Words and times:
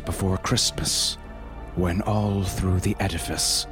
before 0.00 0.36
Christmas, 0.38 1.16
when 1.74 2.02
all 2.02 2.42
through 2.42 2.80
the 2.80 2.96
edifice, 3.00 3.66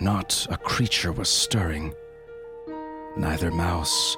not 0.00 0.46
a 0.50 0.56
creature 0.56 1.12
was 1.12 1.28
stirring, 1.28 1.94
neither 3.16 3.50
mouse 3.50 4.16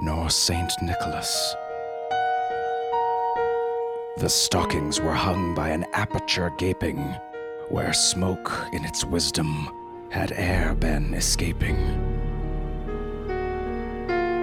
nor 0.00 0.30
Saint 0.30 0.72
Nicholas. 0.82 1.54
The 4.18 4.28
stockings 4.28 5.00
were 5.00 5.12
hung 5.12 5.54
by 5.54 5.68
an 5.70 5.84
aperture 5.92 6.52
gaping, 6.58 6.98
where 7.68 7.92
smoke 7.92 8.52
in 8.72 8.84
its 8.84 9.04
wisdom 9.04 9.70
had 10.10 10.32
air 10.32 10.74
been 10.74 11.12
escaping. 11.14 12.05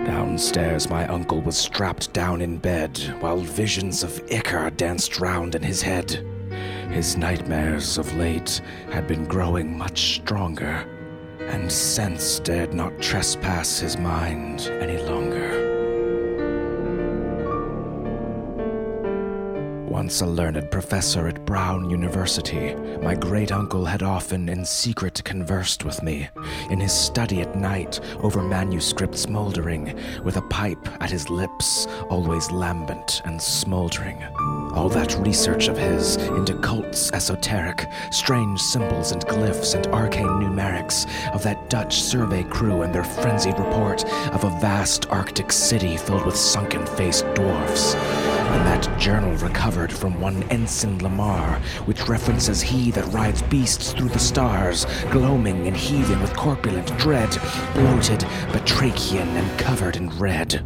Downstairs, 0.06 0.90
my 0.90 1.08
uncle 1.08 1.42
was 1.42 1.58
strapped 1.58 2.12
down 2.12 2.42
in 2.42 2.58
bed, 2.58 2.98
while 3.22 3.38
visions 3.38 4.04
of 4.04 4.12
Icar 4.28 4.76
danced 4.76 5.20
round 5.20 5.56
in 5.56 5.64
his 5.64 5.82
head. 5.82 6.26
His 6.92 7.16
nightmares 7.18 7.98
of 7.98 8.14
late 8.16 8.62
had 8.92 9.08
been 9.08 9.26
growing 9.26 9.78
much 9.78 10.16
stronger, 10.16 10.86
and 11.40 11.72
sense 11.72 12.40
dared 12.40 12.74
not 12.74 13.02
trespass 13.02 13.80
his 13.80 13.98
mind 13.98 14.70
any 14.82 15.02
longer. 15.04 15.43
Once 19.94 20.22
a 20.22 20.26
learned 20.26 20.72
professor 20.72 21.28
at 21.28 21.46
Brown 21.46 21.88
University, 21.88 22.74
my 23.04 23.14
great 23.14 23.52
uncle 23.52 23.86
had 23.86 24.02
often 24.02 24.50
in 24.50 24.66
secret 24.66 25.24
conversed 25.24 25.86
with 25.86 26.02
me, 26.02 26.28
in 26.72 26.80
his 26.80 26.92
study 26.92 27.42
at 27.42 27.56
night 27.56 28.00
over 28.24 28.42
manuscripts 28.42 29.30
moldering, 29.30 29.96
with 30.24 30.38
a 30.38 30.42
pipe 30.50 30.84
at 31.00 31.12
his 31.12 31.30
lips, 31.30 31.86
always 32.10 32.50
lambent 32.50 33.22
and 33.26 33.40
smoldering. 33.40 34.18
All 34.74 34.90
that 34.90 35.16
research 35.20 35.68
of 35.68 35.78
his 35.78 36.16
into 36.16 36.58
cults 36.58 37.12
esoteric, 37.12 37.86
strange 38.10 38.60
symbols 38.60 39.12
and 39.12 39.24
glyphs 39.28 39.76
and 39.76 39.86
arcane 39.94 40.26
numerics, 40.26 41.06
of 41.36 41.44
that 41.44 41.70
Dutch 41.70 42.02
survey 42.02 42.42
crew 42.46 42.82
and 42.82 42.96
their 42.96 43.04
frenzied 43.04 43.60
report 43.60 44.04
of 44.34 44.44
a 44.44 44.60
vast 44.60 45.08
Arctic 45.12 45.52
city 45.52 45.98
filled 45.98 46.26
with 46.26 46.36
sunken 46.36 46.84
faced 46.88 47.32
dwarfs. 47.36 47.94
And 48.54 48.68
that 48.68 49.00
journal 49.00 49.36
recovered 49.38 49.92
from 49.92 50.22
one 50.22 50.44
Ensign 50.44 51.00
Lamar, 51.00 51.60
which 51.86 52.08
references 52.08 52.62
he 52.62 52.92
that 52.92 53.12
rides 53.12 53.42
beasts 53.42 53.94
through 53.94 54.10
the 54.10 54.20
stars, 54.20 54.86
gloaming 55.10 55.66
and 55.68 55.76
heaving 55.76 56.22
with 56.22 56.36
corpulent 56.36 56.96
dread, 57.00 57.32
bloated, 57.74 58.20
batrachian, 58.52 59.28
and 59.28 59.60
covered 59.60 59.96
in 59.96 60.08
red. 60.20 60.64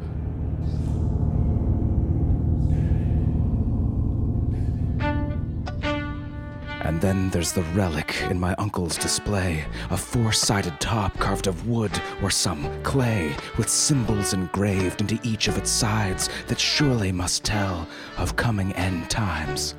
And 6.97 7.03
then 7.03 7.29
there's 7.29 7.51
the 7.51 7.61
relic 7.75 8.23
in 8.23 8.39
my 8.39 8.55
uncle's 8.55 8.97
display 8.97 9.63
a 9.91 9.97
four 9.97 10.31
sided 10.31 10.79
top 10.79 11.15
carved 11.19 11.45
of 11.45 11.67
wood 11.67 11.91
or 12.23 12.31
some 12.31 12.81
clay, 12.81 13.35
with 13.55 13.69
symbols 13.69 14.33
engraved 14.33 15.01
into 15.01 15.19
each 15.21 15.47
of 15.47 15.59
its 15.59 15.69
sides 15.69 16.27
that 16.47 16.59
surely 16.59 17.11
must 17.11 17.43
tell 17.43 17.87
of 18.17 18.35
coming 18.35 18.73
end 18.73 19.11
times. 19.11 19.75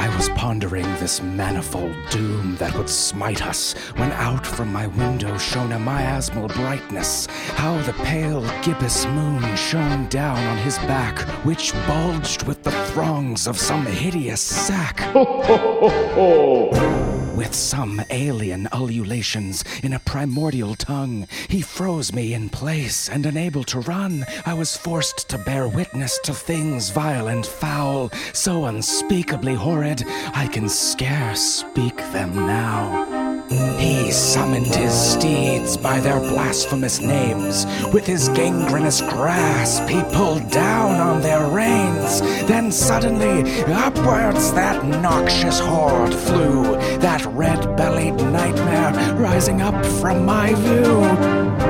I 0.00 0.08
was 0.16 0.30
pondering 0.30 0.86
this 0.94 1.20
manifold 1.20 1.94
doom 2.08 2.56
that 2.56 2.74
would 2.74 2.88
smite 2.88 3.46
us 3.46 3.74
when 3.96 4.10
out 4.12 4.46
from 4.46 4.72
my 4.72 4.86
window 4.86 5.36
shone 5.36 5.72
a 5.72 5.78
miasmal 5.78 6.48
brightness. 6.54 7.26
How 7.56 7.78
the 7.82 7.92
pale 7.92 8.40
gibbous 8.62 9.04
moon 9.04 9.54
shone 9.56 10.08
down 10.08 10.38
on 10.38 10.56
his 10.56 10.78
back, 10.78 11.18
which 11.44 11.74
bulged 11.86 12.44
with 12.44 12.62
the 12.62 12.70
throngs 12.86 13.46
of 13.46 13.58
some 13.58 13.84
hideous 13.84 14.40
sack. 14.40 15.00
With 17.40 17.54
some 17.54 18.02
alien 18.10 18.68
ululations 18.70 19.64
in 19.82 19.94
a 19.94 19.98
primordial 19.98 20.74
tongue, 20.74 21.26
he 21.48 21.62
froze 21.62 22.12
me 22.12 22.34
in 22.34 22.50
place, 22.50 23.08
and 23.08 23.24
unable 23.24 23.64
to 23.64 23.80
run, 23.80 24.26
I 24.44 24.52
was 24.52 24.76
forced 24.76 25.30
to 25.30 25.38
bear 25.38 25.66
witness 25.66 26.18
to 26.24 26.34
things 26.34 26.90
vile 26.90 27.28
and 27.28 27.46
foul, 27.46 28.10
so 28.34 28.66
unspeakably 28.66 29.54
horrid, 29.54 30.04
I 30.34 30.48
can 30.52 30.68
scarce 30.68 31.40
speak 31.40 31.96
them 32.12 32.34
now. 32.34 33.09
He 33.50 34.12
summoned 34.12 34.72
his 34.74 34.94
steeds 34.94 35.76
by 35.76 35.98
their 35.98 36.20
blasphemous 36.20 37.00
names. 37.00 37.66
With 37.92 38.06
his 38.06 38.28
gangrenous 38.28 39.00
grasp, 39.00 39.88
he 39.88 40.02
pulled 40.14 40.48
down 40.50 41.00
on 41.00 41.20
their 41.20 41.48
reins. 41.48 42.20
Then 42.46 42.70
suddenly, 42.70 43.64
upwards 43.64 44.52
that 44.52 44.84
noxious 44.84 45.58
horde 45.58 46.14
flew, 46.14 46.76
that 46.98 47.26
red 47.26 47.76
bellied 47.76 48.16
nightmare 48.16 49.14
rising 49.16 49.62
up 49.62 49.84
from 49.84 50.24
my 50.24 50.54
view. 50.54 51.69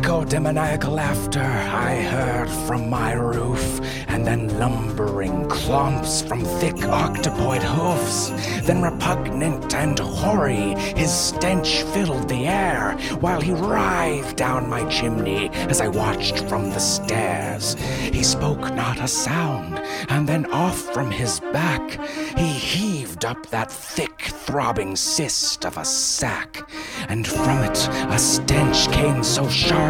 Cacodemoniacal 0.00 0.94
laughter 0.94 1.42
I 1.42 1.96
heard 2.00 2.48
from 2.66 2.88
my 2.88 3.12
roof, 3.12 3.80
and 4.08 4.26
then 4.26 4.58
lumbering 4.58 5.46
clumps 5.50 6.22
from 6.22 6.42
thick 6.42 6.76
octopoid 6.76 7.62
hoofs. 7.62 8.30
Then 8.66 8.80
repugnant 8.80 9.74
and 9.74 9.98
hoary, 9.98 10.74
his 10.96 11.12
stench 11.12 11.82
filled 11.92 12.30
the 12.30 12.46
air, 12.46 12.92
while 13.20 13.42
he 13.42 13.52
writhed 13.52 14.38
down 14.38 14.70
my 14.70 14.88
chimney 14.88 15.50
as 15.68 15.82
I 15.82 15.88
watched 15.88 16.38
from 16.48 16.70
the 16.70 16.80
stairs. 16.80 17.74
He 17.74 18.22
spoke 18.22 18.74
not 18.74 18.98
a 19.00 19.08
sound, 19.08 19.80
and 20.08 20.26
then 20.26 20.50
off 20.50 20.78
from 20.94 21.10
his 21.10 21.40
back 21.52 22.00
he 22.38 22.46
heaved 22.46 23.26
up 23.26 23.46
that 23.50 23.70
thick, 23.70 24.22
throbbing 24.22 24.96
cyst 24.96 25.66
of 25.66 25.76
a 25.76 25.84
sack, 25.84 26.68
and 27.10 27.26
from 27.26 27.64
it 27.64 27.88
a 28.08 28.18
stench 28.18 28.90
came 28.92 29.22
so 29.22 29.46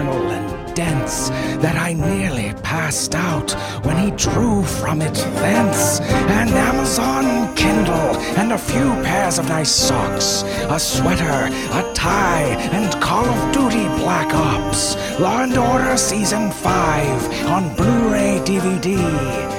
and 0.08 0.74
dense 0.74 1.28
that 1.60 1.76
I 1.76 1.92
nearly 1.92 2.54
passed 2.62 3.14
out 3.14 3.52
when 3.84 3.96
he 3.98 4.10
drew 4.12 4.62
from 4.62 5.02
it 5.02 5.14
thence 5.14 6.00
an 6.00 6.48
Amazon 6.48 7.54
Kindle 7.54 8.16
and 8.38 8.52
a 8.52 8.58
few 8.58 8.88
pairs 9.02 9.38
of 9.38 9.48
nice 9.48 9.70
socks, 9.70 10.42
a 10.68 10.78
sweater, 10.78 11.48
a 11.80 11.92
tie, 11.94 12.56
and 12.72 13.02
Call 13.02 13.26
of 13.26 13.52
Duty 13.52 13.84
Black 14.02 14.32
Ops, 14.34 14.96
Law 15.20 15.42
and 15.42 15.56
Order 15.56 15.96
Season 15.96 16.50
5 16.50 17.46
on 17.46 17.74
Blu-ray 17.76 18.40
DVD, 18.44 18.96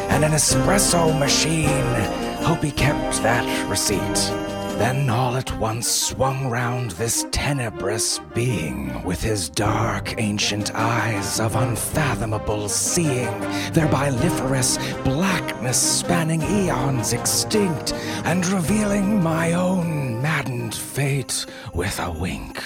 and 0.10 0.24
an 0.24 0.32
espresso 0.32 1.18
machine. 1.20 1.96
Hope 2.44 2.64
he 2.64 2.72
kept 2.72 3.22
that 3.22 3.46
receipt. 3.70 4.51
Then 4.82 5.12
all 5.12 5.38
at 5.38 5.56
once 5.60 5.88
swung 5.88 6.50
round 6.50 6.90
this 6.98 7.28
tenebrous 7.30 8.20
being 8.34 9.04
with 9.04 9.22
his 9.22 9.48
dark 9.48 10.16
ancient 10.20 10.74
eyes 10.74 11.40
of 11.40 11.56
unfathomable 11.56 12.68
seeing, 12.68 13.30
their 13.74 13.88
biliferous 13.90 14.80
blackness 15.04 15.78
spanning 15.80 16.42
eons 16.42 17.14
extinct, 17.14 17.94
and 18.26 18.44
revealing 18.48 19.22
my 19.22 19.54
own 19.54 20.20
maddened 20.20 20.74
fate 20.74 21.46
with 21.76 22.00
a 22.00 22.10
wink. 22.10 22.60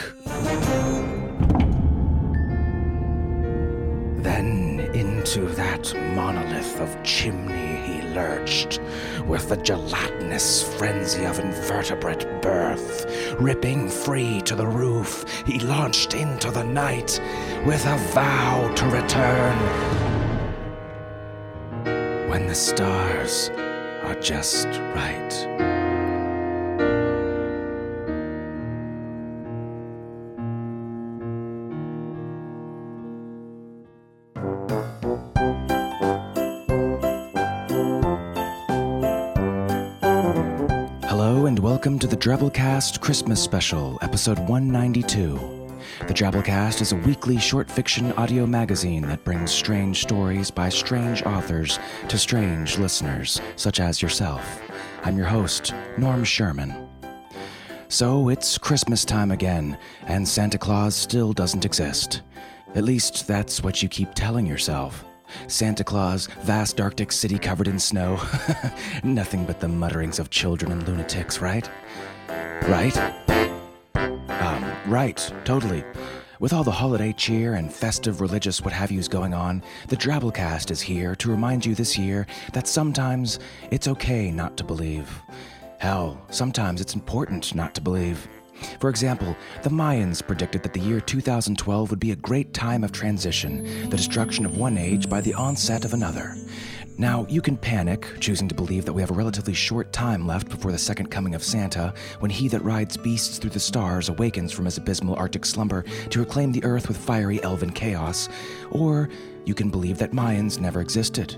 Then 4.23 4.89
into 4.93 5.47
that 5.55 5.93
monolith 6.15 6.79
of 6.79 7.03
chimney 7.03 7.74
lurched, 8.15 8.79
with 9.27 9.49
the 9.49 9.57
gelatinous 9.57 10.63
frenzy 10.77 11.25
of 11.25 11.37
invertebrate 11.39 12.41
birth. 12.41 13.05
Ripping 13.39 13.89
free 13.89 14.41
to 14.41 14.55
the 14.55 14.65
roof, 14.65 15.25
he 15.45 15.59
launched 15.59 16.13
into 16.13 16.49
the 16.49 16.63
night 16.63 17.19
with 17.65 17.85
a 17.85 17.97
vow 18.13 18.73
to 18.75 18.85
return. 18.85 19.57
When 22.29 22.47
the 22.47 22.55
stars 22.55 23.51
are 24.03 24.19
just 24.21 24.67
right. 24.95 25.74
Welcome 41.85 41.99
to 41.99 42.07
the 42.07 42.17
Drabblecast 42.17 42.99
Christmas 42.99 43.39
Special, 43.39 43.99
episode 44.01 44.39
192. 44.39 45.35
The 46.07 46.13
Drabblecast 46.15 46.81
is 46.81 46.93
a 46.93 46.95
weekly 46.95 47.37
short 47.37 47.69
fiction 47.69 48.11
audio 48.13 48.47
magazine 48.47 49.03
that 49.03 49.23
brings 49.23 49.51
strange 49.51 50.01
stories 50.01 50.49
by 50.49 50.67
strange 50.67 51.21
authors 51.27 51.77
to 52.07 52.17
strange 52.17 52.79
listeners, 52.79 53.39
such 53.55 53.79
as 53.79 54.01
yourself. 54.01 54.63
I'm 55.03 55.15
your 55.15 55.27
host, 55.27 55.75
Norm 55.95 56.23
Sherman. 56.23 56.89
So 57.87 58.29
it's 58.29 58.57
Christmas 58.57 59.05
time 59.05 59.29
again, 59.29 59.77
and 60.07 60.27
Santa 60.27 60.57
Claus 60.57 60.95
still 60.95 61.33
doesn't 61.33 61.65
exist. 61.65 62.23
At 62.73 62.83
least 62.83 63.27
that's 63.27 63.61
what 63.61 63.83
you 63.83 63.89
keep 63.89 64.15
telling 64.15 64.47
yourself. 64.47 65.05
Santa 65.47 65.83
Claus, 65.83 66.27
vast 66.41 66.79
Arctic 66.81 67.11
city 67.11 67.37
covered 67.37 67.67
in 67.67 67.79
snow. 67.79 68.19
Nothing 69.03 69.45
but 69.45 69.59
the 69.59 69.67
mutterings 69.67 70.19
of 70.19 70.29
children 70.29 70.71
and 70.71 70.87
lunatics, 70.87 71.39
right? 71.39 71.69
Right? 72.67 72.97
Um, 73.95 74.65
right, 74.87 75.33
totally. 75.43 75.83
With 76.39 76.51
all 76.51 76.63
the 76.63 76.71
holiday 76.71 77.13
cheer 77.13 77.53
and 77.53 77.73
festive 77.73 78.19
religious 78.19 78.61
what 78.61 78.73
have 78.73 78.91
yous 78.91 79.07
going 79.07 79.33
on, 79.33 79.63
the 79.87 79.95
Drabblecast 79.95 80.69
is 80.69 80.81
here 80.81 81.15
to 81.15 81.31
remind 81.31 81.65
you 81.65 81.75
this 81.75 81.97
year 81.97 82.27
that 82.51 82.67
sometimes 82.67 83.39
it's 83.71 83.87
okay 83.87 84.31
not 84.31 84.57
to 84.57 84.63
believe. 84.63 85.09
Hell, 85.79 86.21
sometimes 86.29 86.81
it's 86.81 86.95
important 86.95 87.55
not 87.55 87.73
to 87.75 87.81
believe. 87.81 88.27
For 88.79 88.89
example, 88.89 89.35
the 89.63 89.69
Mayans 89.69 90.25
predicted 90.25 90.63
that 90.63 90.73
the 90.73 90.79
year 90.79 90.99
2012 90.99 91.89
would 91.89 91.99
be 91.99 92.11
a 92.11 92.15
great 92.15 92.53
time 92.53 92.83
of 92.83 92.91
transition, 92.91 93.89
the 93.89 93.97
destruction 93.97 94.45
of 94.45 94.57
one 94.57 94.77
age 94.77 95.09
by 95.09 95.21
the 95.21 95.33
onset 95.33 95.85
of 95.85 95.93
another. 95.93 96.35
Now, 96.97 97.25
you 97.27 97.41
can 97.41 97.57
panic, 97.57 98.07
choosing 98.21 98.47
to 98.47 98.55
believe 98.55 98.85
that 98.85 98.93
we 98.93 99.01
have 99.01 99.11
a 99.11 99.15
relatively 99.15 99.53
short 99.53 99.91
time 99.91 100.25
left 100.25 100.47
before 100.47 100.71
the 100.71 100.77
second 100.77 101.07
coming 101.07 101.35
of 101.35 101.43
Santa, 101.43 101.93
when 102.19 102.31
he 102.31 102.47
that 102.47 102.63
rides 102.63 102.95
beasts 102.95 103.37
through 103.37 103.49
the 103.49 103.59
stars 103.59 104.07
awakens 104.07 104.53
from 104.53 104.63
his 104.63 104.77
abysmal 104.77 105.15
Arctic 105.15 105.45
slumber 105.45 105.83
to 106.09 106.19
reclaim 106.19 106.53
the 106.53 106.63
earth 106.63 106.87
with 106.87 106.95
fiery 106.95 107.43
elven 107.43 107.71
chaos. 107.71 108.29
Or 108.71 109.09
you 109.43 109.53
can 109.53 109.69
believe 109.69 109.97
that 109.97 110.11
Mayans 110.11 110.59
never 110.59 110.79
existed. 110.79 111.35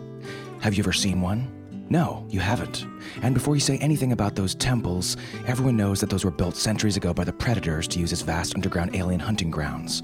Have 0.61 0.75
you 0.75 0.83
ever 0.83 0.93
seen 0.93 1.21
one? 1.21 1.56
No, 1.89 2.25
you 2.29 2.39
haven't. 2.39 2.85
And 3.21 3.33
before 3.33 3.55
you 3.55 3.61
say 3.61 3.77
anything 3.77 4.11
about 4.11 4.35
those 4.35 4.55
temples, 4.55 5.15
everyone 5.47 5.77
knows 5.77 6.01
that 6.01 6.09
those 6.09 6.25
were 6.25 6.31
built 6.31 6.55
centuries 6.55 6.97
ago 6.97 7.13
by 7.13 7.23
the 7.23 7.33
predators 7.33 7.87
to 7.89 7.99
use 7.99 8.11
as 8.11 8.21
vast 8.21 8.55
underground 8.55 8.95
alien 8.95 9.19
hunting 9.19 9.49
grounds. 9.49 10.03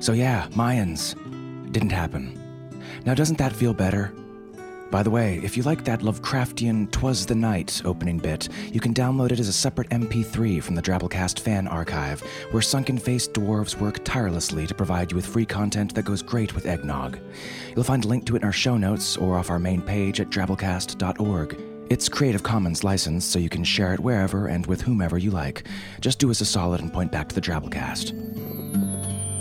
So, 0.00 0.12
yeah, 0.12 0.48
Mayans. 0.50 1.14
Didn't 1.72 1.90
happen. 1.90 2.38
Now, 3.04 3.14
doesn't 3.14 3.38
that 3.38 3.52
feel 3.52 3.72
better? 3.72 4.12
By 4.94 5.02
the 5.02 5.10
way, 5.10 5.40
if 5.42 5.56
you 5.56 5.64
like 5.64 5.82
that 5.86 6.02
Lovecraftian 6.02 6.88
Twas 6.92 7.26
the 7.26 7.34
Night 7.34 7.82
opening 7.84 8.16
bit, 8.16 8.48
you 8.72 8.78
can 8.78 8.94
download 8.94 9.32
it 9.32 9.40
as 9.40 9.48
a 9.48 9.52
separate 9.52 9.88
MP3 9.88 10.62
from 10.62 10.76
the 10.76 10.82
Drabblecast 10.82 11.40
fan 11.40 11.66
archive, 11.66 12.20
where 12.52 12.62
sunken 12.62 12.98
faced 12.98 13.32
dwarves 13.32 13.74
work 13.80 14.04
tirelessly 14.04 14.68
to 14.68 14.74
provide 14.74 15.10
you 15.10 15.16
with 15.16 15.26
free 15.26 15.46
content 15.46 15.96
that 15.96 16.04
goes 16.04 16.22
great 16.22 16.54
with 16.54 16.66
eggnog. 16.66 17.18
You'll 17.74 17.82
find 17.82 18.04
a 18.04 18.06
link 18.06 18.24
to 18.26 18.36
it 18.36 18.42
in 18.42 18.44
our 18.44 18.52
show 18.52 18.76
notes 18.76 19.16
or 19.16 19.36
off 19.36 19.50
our 19.50 19.58
main 19.58 19.82
page 19.82 20.20
at 20.20 20.30
drabblecast.org. 20.30 21.60
It's 21.90 22.08
Creative 22.08 22.44
Commons 22.44 22.84
licensed, 22.84 23.32
so 23.32 23.40
you 23.40 23.48
can 23.48 23.64
share 23.64 23.94
it 23.94 24.00
wherever 24.00 24.46
and 24.46 24.64
with 24.66 24.80
whomever 24.80 25.18
you 25.18 25.32
like. 25.32 25.66
Just 26.02 26.20
do 26.20 26.30
us 26.30 26.40
a 26.40 26.44
solid 26.44 26.80
and 26.80 26.92
point 26.92 27.10
back 27.10 27.28
to 27.30 27.34
the 27.34 27.40
Drabblecast. 27.40 28.53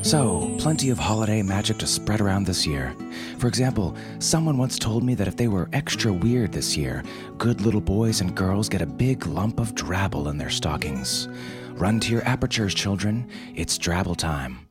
So, 0.04 0.54
plenty 0.60 0.90
of 0.90 1.00
holiday 1.00 1.42
magic 1.42 1.78
to 1.78 1.88
spread 1.88 2.20
around 2.20 2.46
this 2.46 2.68
year. 2.68 2.94
For 3.38 3.48
example, 3.48 3.96
someone 4.20 4.58
once 4.58 4.78
told 4.78 5.02
me 5.02 5.16
that 5.16 5.30
if 5.30 5.38
they 5.38 5.48
were 5.48 5.70
extra 5.72 6.12
weird 6.12 6.52
this 6.52 6.76
year, 6.76 7.04
good 7.38 7.62
little 7.62 7.80
boys 7.80 8.20
and 8.20 8.36
girls 8.36 8.68
get 8.68 8.82
a 8.82 8.86
big 8.86 9.26
lump 9.26 9.62
of 9.62 9.76
drabble 9.76 10.30
in 10.30 10.38
their 10.38 10.50
stockings. 10.50 11.30
Run 11.72 12.02
to 12.02 12.12
your 12.12 12.28
apertures, 12.28 12.74
children. 12.74 13.30
It's 13.56 13.78
drabble 13.78 14.18
time. 14.18 14.68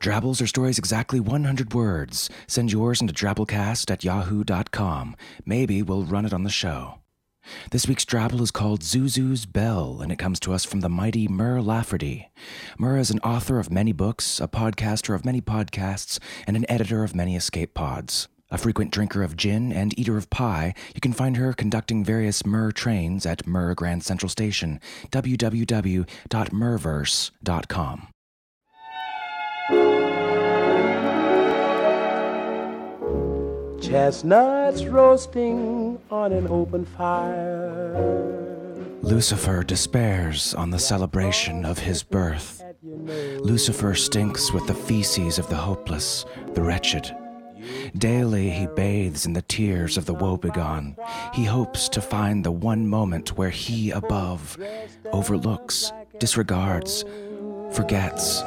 Drabbles 0.00 0.40
are 0.40 0.46
stories 0.46 0.78
exactly 0.78 1.20
100 1.20 1.74
words. 1.74 2.30
Send 2.46 2.72
yours 2.72 3.02
into 3.02 3.12
drabblecast 3.12 3.90
at 3.90 4.04
yahoo.com. 4.04 5.16
Maybe 5.44 5.82
we'll 5.82 6.04
run 6.04 6.24
it 6.24 6.32
on 6.32 6.44
the 6.44 6.50
show. 6.50 6.94
This 7.70 7.86
week's 7.86 8.04
drabble 8.04 8.40
is 8.40 8.50
called 8.50 8.82
Zuzu's 8.82 9.46
Bell, 9.46 10.00
and 10.02 10.10
it 10.10 10.18
comes 10.18 10.40
to 10.40 10.52
us 10.52 10.64
from 10.64 10.80
the 10.80 10.88
mighty 10.88 11.28
Mur 11.28 11.60
Lafferty. 11.60 12.30
Mur 12.78 12.96
is 12.96 13.10
an 13.10 13.20
author 13.20 13.60
of 13.60 13.70
many 13.70 13.92
books, 13.92 14.40
a 14.40 14.48
podcaster 14.48 15.14
of 15.14 15.24
many 15.24 15.40
podcasts, 15.40 16.18
and 16.46 16.56
an 16.56 16.66
editor 16.68 17.04
of 17.04 17.14
many 17.14 17.36
escape 17.36 17.74
pods. 17.74 18.26
A 18.50 18.58
frequent 18.58 18.90
drinker 18.90 19.22
of 19.22 19.36
gin 19.36 19.72
and 19.72 19.96
eater 19.96 20.16
of 20.16 20.30
pie, 20.30 20.74
you 20.94 21.00
can 21.00 21.12
find 21.12 21.36
her 21.36 21.52
conducting 21.52 22.04
various 22.04 22.44
Mur 22.44 22.72
trains 22.72 23.24
at 23.24 23.46
Mur 23.46 23.74
Grand 23.74 24.02
Central 24.02 24.28
Station, 24.28 24.80
www.murverse.com. 25.12 28.08
Chestnuts 33.90 34.84
roasting 34.84 35.98
on 36.12 36.32
an 36.32 36.46
open 36.46 36.84
fire. 36.84 37.92
Lucifer 39.02 39.64
despairs 39.64 40.54
on 40.54 40.70
the 40.70 40.78
celebration 40.78 41.64
of 41.64 41.80
his 41.80 42.04
birth. 42.04 42.62
Lucifer 42.84 43.96
stinks 43.96 44.52
with 44.52 44.64
the 44.68 44.74
feces 44.74 45.40
of 45.40 45.48
the 45.48 45.56
hopeless, 45.56 46.24
the 46.54 46.62
wretched. 46.62 47.10
Daily 47.96 48.50
he 48.50 48.68
bathes 48.68 49.26
in 49.26 49.32
the 49.32 49.42
tears 49.42 49.96
of 49.96 50.06
the 50.06 50.14
woebegone. 50.14 50.96
He 51.34 51.44
hopes 51.44 51.88
to 51.88 52.00
find 52.00 52.44
the 52.44 52.52
one 52.52 52.86
moment 52.86 53.36
where 53.36 53.50
he 53.50 53.90
above 53.90 54.56
overlooks, 55.06 55.90
disregards, 56.20 57.04
forgets. 57.72 58.44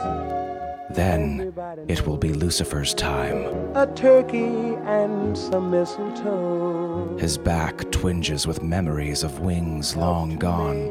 Then 0.89 1.53
it 1.87 2.05
will 2.05 2.17
be 2.17 2.33
Lucifer's 2.33 2.93
time. 2.93 3.45
A 3.75 3.87
turkey 3.95 4.75
and 4.85 5.37
some 5.37 5.71
mistletoe. 5.71 7.17
His 7.17 7.37
back 7.37 7.89
twinges 7.91 8.45
with 8.45 8.61
memories 8.61 9.23
of 9.23 9.39
wings 9.39 9.95
long 9.95 10.37
gone. 10.37 10.89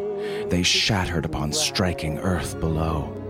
They 0.49 0.63
shattered 0.63 1.25
upon 1.25 1.53
striking 1.53 2.19
earth 2.19 2.59
below. 2.59 3.22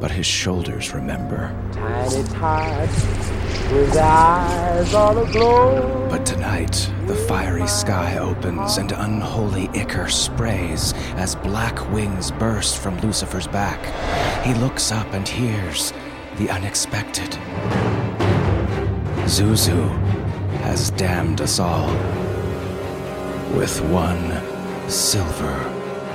But 0.00 0.10
his 0.10 0.26
shoulders 0.26 0.92
remember. 0.92 1.54
Tiny 1.72 2.22
tots 2.28 3.04
with 3.72 3.96
eyes 3.96 4.94
all 4.94 5.18
aglow. 5.18 6.08
But 6.10 6.24
tonight, 6.26 6.90
the 7.06 7.14
fiery 7.14 7.66
sky 7.66 8.18
opens 8.18 8.76
and 8.76 8.92
unholy 8.92 9.68
ichor 9.74 10.08
sprays 10.08 10.92
as 11.16 11.34
black 11.34 11.90
wings 11.90 12.30
burst 12.30 12.78
from 12.78 13.00
Lucifer's 13.00 13.46
back. 13.46 13.80
He 14.44 14.54
looks 14.54 14.92
up 14.92 15.12
and 15.12 15.26
hears 15.26 15.92
the 16.36 16.50
unexpected. 16.50 17.30
Zuzu 19.26 19.88
has 20.60 20.90
damned 20.92 21.40
us 21.40 21.58
all 21.58 21.88
with 23.56 23.80
one 23.90 24.40
silver 24.88 25.56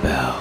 bell. 0.01 0.37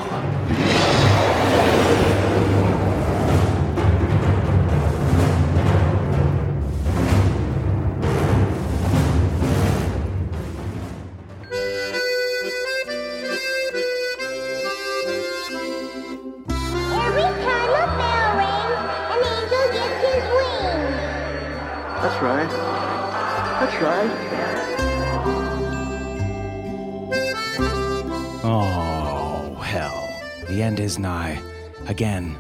Again. 32.01 32.35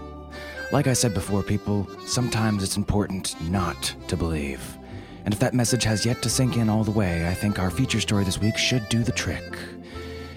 Like 0.72 0.86
I 0.86 0.94
said 0.94 1.12
before, 1.12 1.42
people, 1.42 1.86
sometimes 2.06 2.62
it's 2.62 2.78
important 2.78 3.38
not 3.50 3.94
to 4.08 4.16
believe. 4.16 4.62
And 5.26 5.34
if 5.34 5.40
that 5.40 5.52
message 5.52 5.84
has 5.84 6.06
yet 6.06 6.22
to 6.22 6.30
sink 6.30 6.56
in 6.56 6.70
all 6.70 6.82
the 6.82 6.90
way, 6.90 7.28
I 7.28 7.34
think 7.34 7.58
our 7.58 7.70
feature 7.70 8.00
story 8.00 8.24
this 8.24 8.40
week 8.40 8.56
should 8.56 8.88
do 8.88 9.02
the 9.02 9.12
trick. 9.12 9.58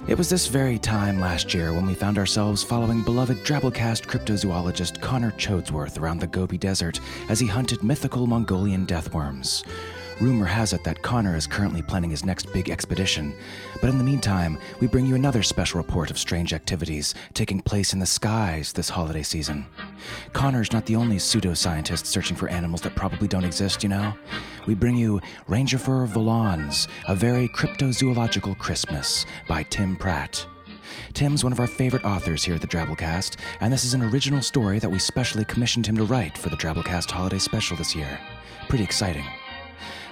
It 0.10 0.18
was 0.18 0.30
this 0.30 0.48
very 0.48 0.78
time 0.78 1.22
last 1.22 1.54
year 1.54 1.72
when 1.72 1.86
we 1.86 1.94
found 1.94 2.18
ourselves 2.18 2.66
following 2.66 3.02
beloved 3.02 3.38
Drabblecast 3.46 4.08
cryptozoologist 4.08 5.00
Connor 5.00 5.32
Chodesworth 5.32 5.98
around 5.98 6.20
the 6.20 6.28
Gobi 6.28 6.58
Desert 6.58 7.00
as 7.30 7.40
he 7.40 7.48
hunted 7.48 7.82
mythical 7.82 8.28
Mongolian 8.28 8.86
deathworms. 8.86 9.64
Rumor 10.20 10.46
has 10.46 10.74
it 10.74 10.84
that 10.84 11.02
Connor 11.02 11.36
is 11.36 11.48
currently 11.48 11.82
planning 11.82 12.12
his 12.12 12.24
next 12.24 12.54
big 12.54 12.70
expedition, 12.70 13.36
but 13.82 13.90
in 13.90 13.98
the 13.98 14.04
meantime, 14.04 14.58
we 14.80 14.88
bring 14.88 15.06
you 15.06 15.16
another 15.16 15.44
special 15.44 15.80
report 15.80 16.12
of 16.12 16.18
strange 16.18 16.54
activities 16.54 17.16
taking 17.34 17.60
place 17.60 17.94
in 17.94 18.00
the 18.00 18.06
skies 18.06 18.72
this 18.72 18.90
holiday 18.90 19.24
season. 19.24 19.66
Connor's 20.32 20.72
not 20.72 20.86
the 20.86 20.96
only 20.96 21.18
pseudoscientist 21.18 22.06
searching 22.06 22.38
for 22.38 22.48
animals 22.48 22.82
that 22.82 22.96
probably 22.96 23.28
don't 23.28 23.44
exist, 23.44 23.84
you 23.84 23.90
know? 23.90 24.14
We 24.68 24.76
bring 24.76 24.96
you 24.96 25.20
Rangifer 25.50 26.08
Volans, 26.08 26.88
A 27.08 27.16
Very 27.16 27.48
Cryptozoological 27.50 28.58
Christmas 28.60 29.26
by 29.48 29.64
Tim 29.64 29.96
Pratt. 29.96 30.46
Tim's 31.14 31.44
one 31.44 31.54
of 31.54 31.60
our 31.60 31.68
favorite 31.68 32.06
authors 32.06 32.44
here 32.44 32.56
at 32.56 32.62
the 32.62 32.68
Drabblecast, 32.68 33.38
and 33.62 33.74
this 33.74 33.84
is 33.84 33.94
an 33.94 34.04
original 34.04 34.42
story 34.42 34.80
that 34.80 34.90
we 34.90 35.00
specially 35.00 35.46
commissioned 35.46 35.88
him 35.88 35.98
to 35.98 36.04
write 36.04 36.38
for 36.38 36.50
the 36.50 36.58
Drabblecast 36.58 37.10
holiday 37.10 37.40
special 37.40 37.76
this 37.76 37.96
year. 37.96 38.20
Pretty 38.70 38.84
exciting. 38.84 39.26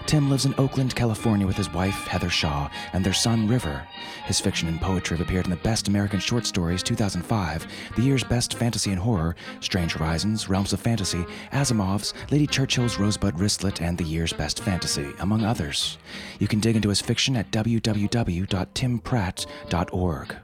Tim 0.05 0.29
lives 0.29 0.45
in 0.45 0.53
Oakland, 0.57 0.95
California 0.95 1.47
with 1.47 1.57
his 1.57 1.71
wife, 1.71 2.07
Heather 2.07 2.29
Shaw, 2.29 2.69
and 2.93 3.05
their 3.05 3.13
son, 3.13 3.47
River. 3.47 3.87
His 4.25 4.39
fiction 4.39 4.67
and 4.67 4.81
poetry 4.81 5.17
have 5.17 5.25
appeared 5.25 5.45
in 5.45 5.51
the 5.51 5.57
Best 5.57 5.87
American 5.87 6.19
Short 6.19 6.45
Stories 6.45 6.83
2005, 6.83 7.67
the 7.95 8.01
year's 8.01 8.23
Best 8.23 8.55
Fantasy 8.55 8.91
and 8.91 8.99
Horror, 8.99 9.35
Strange 9.61 9.93
Horizons, 9.93 10.49
Realms 10.49 10.73
of 10.73 10.79
Fantasy, 10.79 11.25
Asimov's, 11.51 12.13
Lady 12.29 12.47
Churchill's 12.47 12.99
Rosebud 12.99 13.35
Wristlet, 13.35 13.81
and 13.81 13.97
the 13.97 14.03
year's 14.03 14.33
Best 14.33 14.59
Fantasy, 14.59 15.13
among 15.19 15.43
others. 15.43 15.97
You 16.39 16.47
can 16.47 16.59
dig 16.59 16.75
into 16.75 16.89
his 16.89 17.01
fiction 17.01 17.37
at 17.37 17.51
www.timpratt.org. 17.51 20.35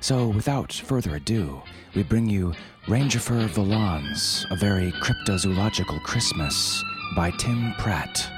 So, 0.00 0.28
without 0.28 0.72
further 0.72 1.14
ado, 1.14 1.62
we 1.94 2.02
bring 2.02 2.28
you 2.28 2.52
Rangifer 2.86 3.48
Volans, 3.48 4.44
A 4.50 4.56
Very 4.56 4.92
Cryptozoological 4.92 6.02
Christmas 6.02 6.84
by 7.16 7.30
Tim 7.30 7.72
Pratt. 7.78 8.30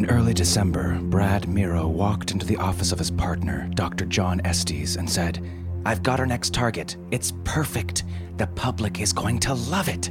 In 0.00 0.08
early 0.08 0.32
December, 0.32 0.98
Brad 0.98 1.46
Miro 1.46 1.86
walked 1.86 2.30
into 2.30 2.46
the 2.46 2.56
office 2.56 2.90
of 2.90 2.98
his 2.98 3.10
partner, 3.10 3.68
Dr. 3.74 4.06
John 4.06 4.40
Estes, 4.46 4.96
and 4.96 5.08
said, 5.08 5.46
I've 5.84 6.02
got 6.02 6.18
our 6.18 6.24
next 6.24 6.54
target. 6.54 6.96
It's 7.10 7.34
perfect. 7.44 8.04
The 8.38 8.46
public 8.46 8.98
is 9.02 9.12
going 9.12 9.40
to 9.40 9.52
love 9.52 9.90
it. 9.90 10.04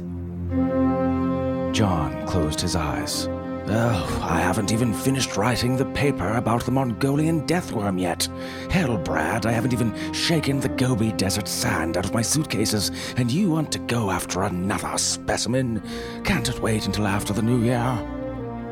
John 1.74 2.24
closed 2.24 2.60
his 2.60 2.76
eyes. 2.76 3.26
Oh, 3.66 4.20
I 4.22 4.38
haven't 4.38 4.70
even 4.70 4.94
finished 4.94 5.36
writing 5.36 5.76
the 5.76 5.86
paper 5.86 6.36
about 6.36 6.64
the 6.64 6.70
Mongolian 6.70 7.44
deathworm 7.44 8.00
yet. 8.00 8.28
Hell, 8.70 8.96
Brad, 8.96 9.44
I 9.44 9.50
haven't 9.50 9.72
even 9.72 9.92
shaken 10.12 10.60
the 10.60 10.68
Gobi 10.68 11.10
Desert 11.10 11.48
sand 11.48 11.96
out 11.96 12.04
of 12.04 12.14
my 12.14 12.22
suitcases, 12.22 12.92
and 13.16 13.28
you 13.28 13.50
want 13.50 13.72
to 13.72 13.80
go 13.80 14.12
after 14.12 14.44
another 14.44 14.96
specimen? 14.98 15.82
Can't 16.22 16.48
it 16.48 16.60
wait 16.60 16.86
until 16.86 17.08
after 17.08 17.32
the 17.32 17.42
new 17.42 17.60
year? 17.64 18.06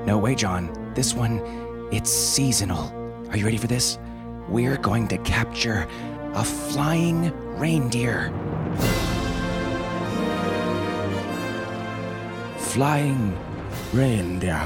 No 0.07 0.17
way, 0.17 0.37
John. 0.37 0.78
This 0.99 1.15
one, 1.15 1.39
it's 1.93 2.11
seasonal. 2.11 2.93
Are 3.31 3.37
you 3.37 3.45
ready 3.45 3.57
for 3.57 3.69
this? 3.69 4.01
We're 4.49 4.77
going 4.79 5.07
to 5.07 5.19
capture 5.19 5.87
a 6.35 6.43
flying 6.43 7.31
reindeer. 7.57 8.33
Flying 12.59 13.39
reindeer. 13.93 14.61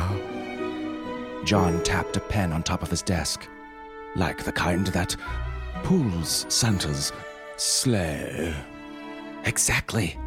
John 1.44 1.82
tapped 1.82 2.16
a 2.16 2.20
pen 2.20 2.50
on 2.54 2.62
top 2.62 2.82
of 2.82 2.88
his 2.88 3.02
desk. 3.02 3.46
Like 4.16 4.42
the 4.42 4.52
kind 4.52 4.86
that 4.86 5.14
pulls 5.82 6.46
Santa's 6.48 7.12
sleigh. 7.58 8.54
Exactly. 9.44 10.18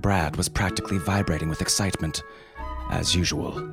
Brad 0.00 0.36
was 0.36 0.48
practically 0.48 0.98
vibrating 0.98 1.48
with 1.48 1.62
excitement, 1.62 2.22
as 2.92 3.16
usual. 3.16 3.68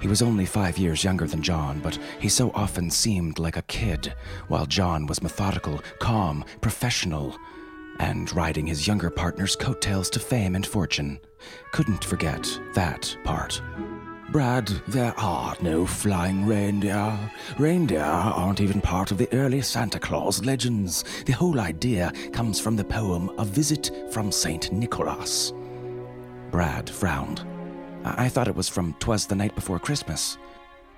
He 0.00 0.08
was 0.08 0.22
only 0.22 0.46
five 0.46 0.78
years 0.78 1.04
younger 1.04 1.26
than 1.26 1.42
John, 1.42 1.80
but 1.80 1.98
he 2.18 2.28
so 2.28 2.50
often 2.54 2.90
seemed 2.90 3.38
like 3.38 3.56
a 3.56 3.62
kid, 3.62 4.14
while 4.48 4.66
John 4.66 5.06
was 5.06 5.22
methodical, 5.22 5.80
calm, 5.98 6.44
professional, 6.60 7.36
and 8.00 8.34
riding 8.34 8.66
his 8.66 8.86
younger 8.86 9.10
partner's 9.10 9.54
coattails 9.54 10.10
to 10.10 10.20
fame 10.20 10.56
and 10.56 10.66
fortune. 10.66 11.20
Couldn't 11.72 12.04
forget 12.04 12.48
that 12.74 13.16
part. 13.24 13.60
Brad, 14.32 14.66
there 14.88 15.14
are 15.16 15.54
no 15.60 15.86
flying 15.86 16.44
reindeer. 16.44 17.16
Reindeer 17.58 18.02
aren't 18.02 18.60
even 18.60 18.80
part 18.80 19.12
of 19.12 19.18
the 19.18 19.32
early 19.32 19.60
Santa 19.60 20.00
Claus 20.00 20.44
legends. 20.44 21.04
The 21.26 21.32
whole 21.32 21.60
idea 21.60 22.12
comes 22.32 22.58
from 22.58 22.74
the 22.74 22.84
poem 22.84 23.30
A 23.38 23.44
Visit 23.44 23.92
from 24.10 24.32
St. 24.32 24.72
Nicholas. 24.72 25.52
Brad 26.50 26.90
frowned. 26.90 27.53
I-, 28.04 28.28
thought 28.28 28.48
it 28.48 28.56
was 28.56 28.68
from 28.68 28.94
Twas 28.94 29.26
the 29.26 29.34
Night 29.34 29.54
Before 29.54 29.78
Christmas. 29.78 30.38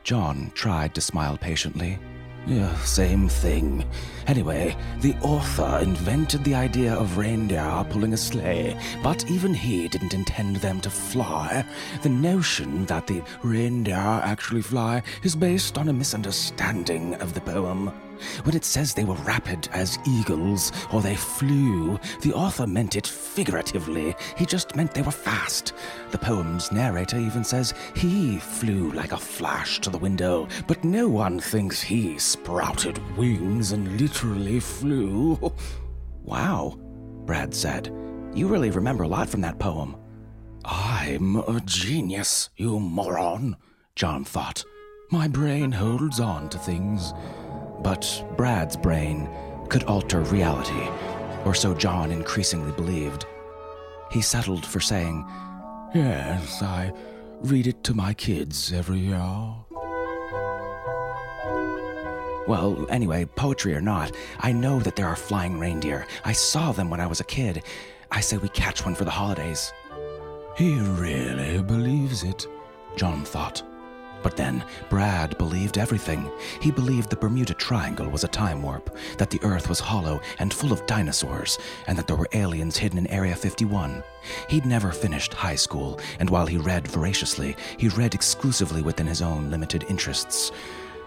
John 0.04 0.50
tried 0.54 0.94
to 0.94 1.00
smile 1.00 1.36
patiently. 1.36 1.98
Yeah, 2.46 2.72
same 2.76 3.28
thing. 3.28 3.84
Anyway, 4.28 4.76
the 5.00 5.14
author 5.16 5.80
invented 5.82 6.44
the 6.44 6.54
idea 6.54 6.94
of 6.94 7.18
reindeer 7.18 7.84
pulling 7.90 8.12
a 8.12 8.16
sleigh, 8.16 8.78
but 9.02 9.28
even 9.28 9.52
he 9.52 9.88
didn't 9.88 10.14
intend 10.14 10.56
them 10.56 10.80
to 10.82 10.90
fly. 10.90 11.64
The 12.02 12.08
notion 12.08 12.86
that 12.86 13.08
the 13.08 13.22
reindeer 13.42 13.96
actually 13.96 14.62
fly 14.62 15.02
is 15.24 15.34
based 15.34 15.76
on 15.76 15.88
a 15.88 15.92
misunderstanding 15.92 17.14
of 17.16 17.34
the 17.34 17.40
poem. 17.40 17.92
When 18.44 18.56
it 18.56 18.64
says 18.64 18.94
they 18.94 19.04
were 19.04 19.14
rapid 19.14 19.68
as 19.72 19.98
eagles 20.06 20.72
or 20.92 21.02
they 21.02 21.16
flew, 21.16 21.98
the 22.22 22.32
author 22.32 22.66
meant 22.66 22.96
it 22.96 23.06
figuratively. 23.06 24.14
He 24.36 24.46
just 24.46 24.76
meant 24.76 24.92
they 24.92 25.02
were 25.02 25.10
fast. 25.10 25.72
The 26.10 26.18
poem's 26.18 26.72
narrator 26.72 27.18
even 27.18 27.44
says 27.44 27.74
he 27.94 28.38
flew 28.38 28.92
like 28.92 29.12
a 29.12 29.16
flash 29.16 29.80
to 29.80 29.90
the 29.90 29.98
window, 29.98 30.48
but 30.66 30.84
no 30.84 31.08
one 31.08 31.40
thinks 31.40 31.82
he 31.82 32.18
sprouted 32.18 32.98
wings 33.16 33.72
and 33.72 34.00
literally 34.00 34.60
flew. 34.60 35.52
Wow, 36.26 36.76
Brad 37.24 37.54
said. 37.54 37.86
You 38.34 38.48
really 38.48 38.70
remember 38.70 39.04
a 39.04 39.08
lot 39.08 39.28
from 39.28 39.42
that 39.42 39.60
poem. 39.60 39.96
I'm 40.64 41.36
a 41.36 41.60
genius, 41.64 42.50
you 42.56 42.80
moron, 42.80 43.56
John 43.94 44.24
thought. 44.24 44.64
My 45.12 45.28
brain 45.28 45.70
holds 45.70 46.18
on 46.18 46.48
to 46.48 46.58
things. 46.58 47.14
But 47.86 48.24
Brad's 48.36 48.76
brain 48.76 49.28
could 49.68 49.84
alter 49.84 50.22
reality, 50.22 50.88
or 51.44 51.54
so 51.54 51.72
John 51.72 52.10
increasingly 52.10 52.72
believed. 52.72 53.26
He 54.10 54.20
settled 54.22 54.66
for 54.66 54.80
saying, 54.80 55.24
Yes, 55.94 56.64
I 56.64 56.92
read 57.42 57.68
it 57.68 57.84
to 57.84 57.94
my 57.94 58.12
kids 58.12 58.72
every 58.72 58.98
year. 58.98 59.22
Well, 62.48 62.88
anyway, 62.90 63.24
poetry 63.24 63.72
or 63.76 63.80
not, 63.80 64.10
I 64.40 64.50
know 64.50 64.80
that 64.80 64.96
there 64.96 65.06
are 65.06 65.14
flying 65.14 65.56
reindeer. 65.56 66.08
I 66.24 66.32
saw 66.32 66.72
them 66.72 66.90
when 66.90 66.98
I 66.98 67.06
was 67.06 67.20
a 67.20 67.24
kid. 67.38 67.62
I 68.10 68.18
say 68.18 68.36
we 68.36 68.48
catch 68.48 68.84
one 68.84 68.96
for 68.96 69.04
the 69.04 69.12
holidays. 69.12 69.72
He 70.56 70.80
really 70.80 71.62
believes 71.62 72.24
it, 72.24 72.48
John 72.96 73.24
thought. 73.24 73.62
But 74.22 74.36
then, 74.36 74.64
Brad 74.88 75.38
believed 75.38 75.78
everything. 75.78 76.30
He 76.60 76.70
believed 76.70 77.10
the 77.10 77.16
Bermuda 77.16 77.54
Triangle 77.54 78.08
was 78.08 78.24
a 78.24 78.28
time 78.28 78.62
warp, 78.62 78.96
that 79.18 79.30
the 79.30 79.40
Earth 79.42 79.68
was 79.68 79.80
hollow 79.80 80.20
and 80.38 80.52
full 80.52 80.72
of 80.72 80.84
dinosaurs, 80.86 81.58
and 81.86 81.96
that 81.96 82.06
there 82.06 82.16
were 82.16 82.28
aliens 82.32 82.76
hidden 82.76 82.98
in 82.98 83.06
Area 83.08 83.34
51. 83.36 84.02
He'd 84.48 84.66
never 84.66 84.90
finished 84.90 85.34
high 85.34 85.54
school, 85.54 86.00
and 86.18 86.28
while 86.28 86.46
he 86.46 86.56
read 86.56 86.88
voraciously, 86.88 87.56
he 87.76 87.88
read 87.88 88.14
exclusively 88.14 88.82
within 88.82 89.06
his 89.06 89.22
own 89.22 89.50
limited 89.50 89.84
interests. 89.88 90.50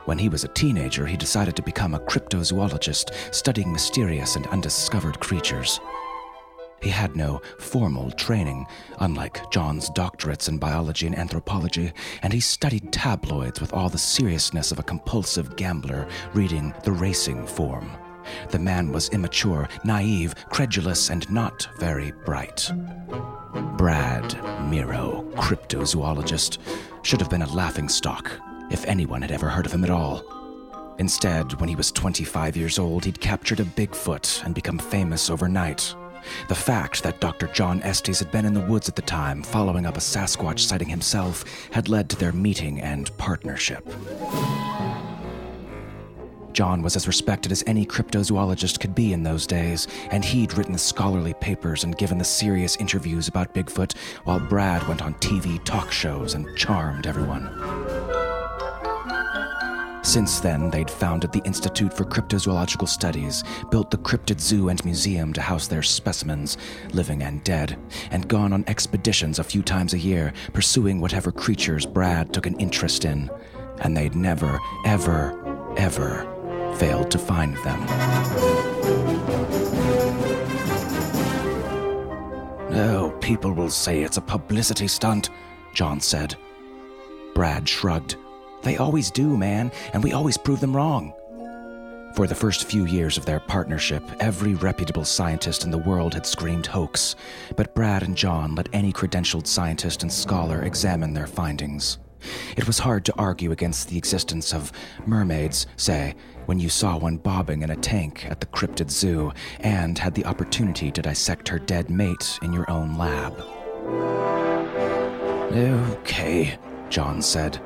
When 0.05 0.17
he 0.17 0.29
was 0.29 0.43
a 0.43 0.49
teenager, 0.49 1.05
he 1.05 1.17
decided 1.17 1.55
to 1.57 1.61
become 1.61 1.93
a 1.93 1.99
cryptozoologist, 1.99 3.13
studying 3.31 3.71
mysterious 3.71 4.35
and 4.35 4.47
undiscovered 4.47 5.19
creatures. 5.19 5.79
He 6.81 6.89
had 6.89 7.15
no 7.15 7.41
formal 7.59 8.11
training, 8.11 8.65
unlike 8.99 9.51
John's 9.51 9.89
doctorates 9.91 10.47
in 10.47 10.57
biology 10.57 11.07
and 11.07 11.17
anthropology, 11.17 11.91
and 12.21 12.31
he 12.31 12.39
studied 12.39 12.91
tabloids 12.91 13.59
with 13.59 13.73
all 13.73 13.89
the 13.89 13.97
seriousness 13.97 14.71
of 14.71 14.79
a 14.79 14.83
compulsive 14.83 15.55
gambler 15.55 16.07
reading 16.33 16.73
the 16.83 16.91
racing 16.91 17.45
form. 17.45 17.91
The 18.49 18.59
man 18.59 18.91
was 18.91 19.09
immature, 19.09 19.67
naive, 19.83 20.35
credulous, 20.49 21.09
and 21.09 21.29
not 21.31 21.67
very 21.79 22.11
bright. 22.25 22.71
Brad 23.77 24.33
Miro, 24.69 25.23
cryptozoologist, 25.35 26.57
should 27.01 27.21
have 27.21 27.29
been 27.29 27.41
a 27.41 27.53
laughingstock 27.53 28.31
if 28.71 28.85
anyone 28.85 29.21
had 29.21 29.31
ever 29.31 29.49
heard 29.49 29.65
of 29.65 29.71
him 29.71 29.83
at 29.83 29.89
all. 29.89 30.23
Instead, 30.99 31.53
when 31.59 31.69
he 31.69 31.75
was 31.75 31.91
25 31.91 32.57
years 32.57 32.77
old, 32.77 33.05
he'd 33.05 33.21
captured 33.21 33.61
a 33.61 33.65
Bigfoot 33.65 34.43
and 34.43 34.53
become 34.53 34.77
famous 34.77 35.29
overnight. 35.29 35.95
The 36.47 36.55
fact 36.55 37.03
that 37.03 37.19
Dr. 37.19 37.47
John 37.47 37.81
Estes 37.83 38.19
had 38.19 38.31
been 38.31 38.45
in 38.45 38.53
the 38.53 38.61
woods 38.61 38.89
at 38.89 38.95
the 38.95 39.01
time, 39.01 39.43
following 39.43 39.85
up 39.85 39.97
a 39.97 40.01
Sasquatch 40.01 40.59
sighting 40.59 40.89
himself, 40.89 41.43
had 41.71 41.89
led 41.89 42.09
to 42.09 42.15
their 42.15 42.31
meeting 42.31 42.79
and 42.81 43.15
partnership. 43.17 43.87
John 46.53 46.81
was 46.81 46.95
as 46.95 47.07
respected 47.07 47.51
as 47.51 47.63
any 47.67 47.85
cryptozoologist 47.85 48.79
could 48.79 48.93
be 48.93 49.13
in 49.13 49.23
those 49.23 49.47
days, 49.47 49.87
and 50.11 50.25
he'd 50.25 50.57
written 50.57 50.77
scholarly 50.77 51.33
papers 51.35 51.83
and 51.83 51.97
given 51.97 52.17
the 52.17 52.25
serious 52.25 52.75
interviews 52.77 53.27
about 53.27 53.53
Bigfoot, 53.53 53.95
while 54.25 54.39
Brad 54.39 54.85
went 54.87 55.01
on 55.01 55.13
TV 55.15 55.63
talk 55.63 55.91
shows 55.91 56.33
and 56.33 56.57
charmed 56.57 57.07
everyone. 57.07 57.47
Since 60.01 60.39
then, 60.39 60.69
they'd 60.69 60.89
founded 60.89 61.31
the 61.31 61.43
Institute 61.43 61.93
for 61.93 62.05
Cryptozoological 62.05 62.87
Studies, 62.87 63.43
built 63.69 63.91
the 63.91 63.97
Cryptid 63.97 64.39
Zoo 64.39 64.69
and 64.69 64.83
Museum 64.85 65.33
to 65.33 65.41
house 65.41 65.67
their 65.67 65.83
specimens, 65.83 66.57
living 66.93 67.21
and 67.21 67.43
dead, 67.43 67.77
and 68.11 68.27
gone 68.27 68.53
on 68.53 68.63
expeditions 68.67 69.39
a 69.39 69.43
few 69.43 69.61
times 69.61 69.93
a 69.93 69.99
year, 69.99 70.33
pursuing 70.53 70.99
whatever 71.01 71.31
creatures 71.31 71.85
Brad 71.85 72.33
took 72.33 72.45
an 72.45 72.59
interest 72.59 73.05
in. 73.05 73.29
And 73.79 73.95
they'd 73.95 74.15
never, 74.15 74.59
ever, 74.85 75.75
ever 75.77 76.23
failed 76.77 77.11
to 77.11 77.19
find 77.19 77.55
them. 77.57 77.79
No, 82.71 83.15
people 83.19 83.51
will 83.51 83.69
say 83.69 84.03
it's 84.03 84.17
a 84.17 84.21
publicity 84.21 84.87
stunt, 84.87 85.29
John 85.73 85.99
said. 85.99 86.35
Brad 87.35 87.67
shrugged. 87.67 88.15
They 88.63 88.77
always 88.77 89.11
do, 89.11 89.37
man, 89.37 89.71
and 89.93 90.03
we 90.03 90.13
always 90.13 90.37
prove 90.37 90.59
them 90.59 90.75
wrong. 90.75 91.13
For 92.15 92.27
the 92.27 92.35
first 92.35 92.65
few 92.65 92.85
years 92.85 93.17
of 93.17 93.25
their 93.25 93.39
partnership, 93.39 94.03
every 94.19 94.55
reputable 94.55 95.05
scientist 95.05 95.63
in 95.63 95.71
the 95.71 95.77
world 95.77 96.13
had 96.15 96.25
screamed 96.25 96.65
hoax, 96.65 97.15
but 97.55 97.73
Brad 97.75 98.03
and 98.03 98.15
John 98.15 98.55
let 98.55 98.67
any 98.73 98.91
credentialed 98.91 99.47
scientist 99.47 100.01
and 100.01 100.11
scholar 100.11 100.63
examine 100.63 101.13
their 101.13 101.27
findings. 101.27 101.99
It 102.57 102.67
was 102.67 102.79
hard 102.79 103.05
to 103.05 103.13
argue 103.17 103.51
against 103.51 103.87
the 103.87 103.97
existence 103.97 104.53
of 104.53 104.73
mermaids, 105.05 105.67
say, 105.77 106.15
when 106.47 106.59
you 106.59 106.67
saw 106.67 106.97
one 106.97 107.17
bobbing 107.17 107.61
in 107.61 107.69
a 107.69 107.75
tank 107.75 108.25
at 108.25 108.39
the 108.39 108.47
cryptid 108.47 108.89
zoo 108.89 109.31
and 109.59 109.97
had 109.97 110.15
the 110.15 110.25
opportunity 110.25 110.91
to 110.91 111.01
dissect 111.01 111.47
her 111.47 111.59
dead 111.59 111.89
mate 111.89 112.39
in 112.41 112.51
your 112.51 112.69
own 112.69 112.97
lab. 112.97 113.39
Okay, 115.53 116.57
John 116.89 117.21
said. 117.21 117.61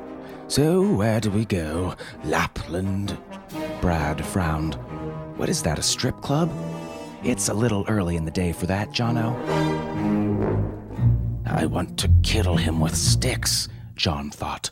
So, 0.54 0.82
where 0.82 1.18
do 1.18 1.32
we 1.32 1.46
go? 1.46 1.96
Lapland? 2.22 3.18
Brad 3.80 4.24
frowned. 4.24 4.76
What 5.36 5.48
is 5.48 5.64
that, 5.64 5.80
a 5.80 5.82
strip 5.82 6.20
club? 6.20 6.48
It's 7.24 7.48
a 7.48 7.54
little 7.54 7.84
early 7.88 8.14
in 8.14 8.24
the 8.24 8.30
day 8.30 8.52
for 8.52 8.66
that, 8.66 8.90
Jono. 8.90 9.34
I 11.44 11.66
want 11.66 11.98
to 11.98 12.10
kill 12.22 12.54
him 12.54 12.78
with 12.78 12.94
sticks, 12.94 13.68
John 13.96 14.30
thought. 14.30 14.70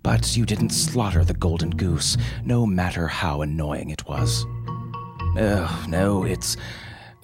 But 0.00 0.36
you 0.36 0.46
didn't 0.46 0.70
slaughter 0.70 1.24
the 1.24 1.34
golden 1.34 1.70
goose, 1.70 2.16
no 2.44 2.64
matter 2.64 3.08
how 3.08 3.42
annoying 3.42 3.90
it 3.90 4.06
was. 4.06 4.46
Oh, 5.36 5.84
no, 5.88 6.22
it's. 6.22 6.56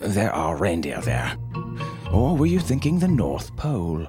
There 0.00 0.32
are 0.32 0.56
reindeer 0.56 1.00
there. 1.02 1.37
Or 2.11 2.37
were 2.37 2.47
you 2.47 2.59
thinking 2.59 2.99
the 2.99 3.06
North 3.06 3.54
Pole? 3.54 4.09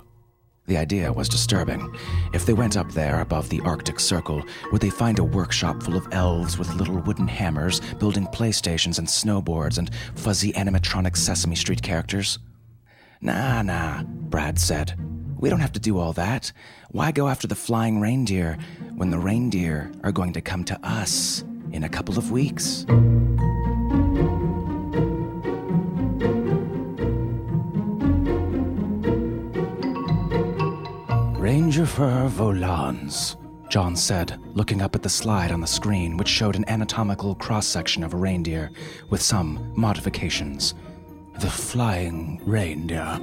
The 0.66 0.78
idea 0.78 1.12
was 1.12 1.28
disturbing. 1.28 1.94
If 2.34 2.46
they 2.46 2.54
went 2.54 2.78
up 2.78 2.90
there 2.94 3.20
above 3.20 3.50
the 3.50 3.60
Arctic 3.62 4.00
Circle, 4.00 4.44
would 4.72 4.82
they 4.82 4.90
find 4.90 5.20
a 5.20 5.24
workshop 5.24 5.84
full 5.84 5.98
of 5.98 6.08
elves 6.14 6.58
with 6.58 6.74
little 6.76 7.00
wooden 7.00 7.28
hammers 7.28 7.82
building 8.00 8.28
playstations 8.28 8.98
and 8.98 9.08
snowboards 9.08 9.78
and 9.78 9.92
fuzzy 10.16 10.54
animatronic 10.54 11.18
Sesame 11.18 11.56
Street 11.56 11.82
characters? 11.82 12.40
Nah, 13.20 13.62
nah, 13.62 14.04
Brad 14.04 14.58
said. 14.58 14.98
We 15.38 15.50
don't 15.50 15.60
have 15.60 15.74
to 15.74 15.80
do 15.82 15.98
all 15.98 16.14
that. 16.14 16.54
Why 16.92 17.12
go 17.12 17.28
after 17.28 17.48
the 17.48 17.56
flying 17.56 18.00
reindeer 18.00 18.58
when 18.96 19.10
the 19.10 19.20
reindeer 19.20 19.92
are 20.04 20.14
going 20.14 20.32
to 20.34 20.42
come 20.42 20.64
to 20.66 20.80
us 20.82 21.44
in 21.74 21.84
a 21.84 21.90
couple 21.90 22.18
of 22.18 22.32
weeks? 22.32 22.86
Rangifer 31.54 32.28
volans, 32.32 33.36
John 33.70 33.96
said, 33.96 34.40
looking 34.56 34.82
up 34.82 34.96
at 34.96 35.04
the 35.04 35.08
slide 35.08 35.52
on 35.52 35.62
the 35.62 35.68
screen, 35.68 36.18
which 36.18 36.28
showed 36.28 36.56
an 36.56 36.68
anatomical 36.68 37.36
cross 37.36 37.68
section 37.68 38.04
of 38.04 38.16
a 38.16 38.18
reindeer 38.18 38.72
with 39.12 39.22
some 39.22 39.72
modifications. 39.76 40.74
The 41.42 41.52
flying 41.52 42.42
reindeer. 42.44 43.20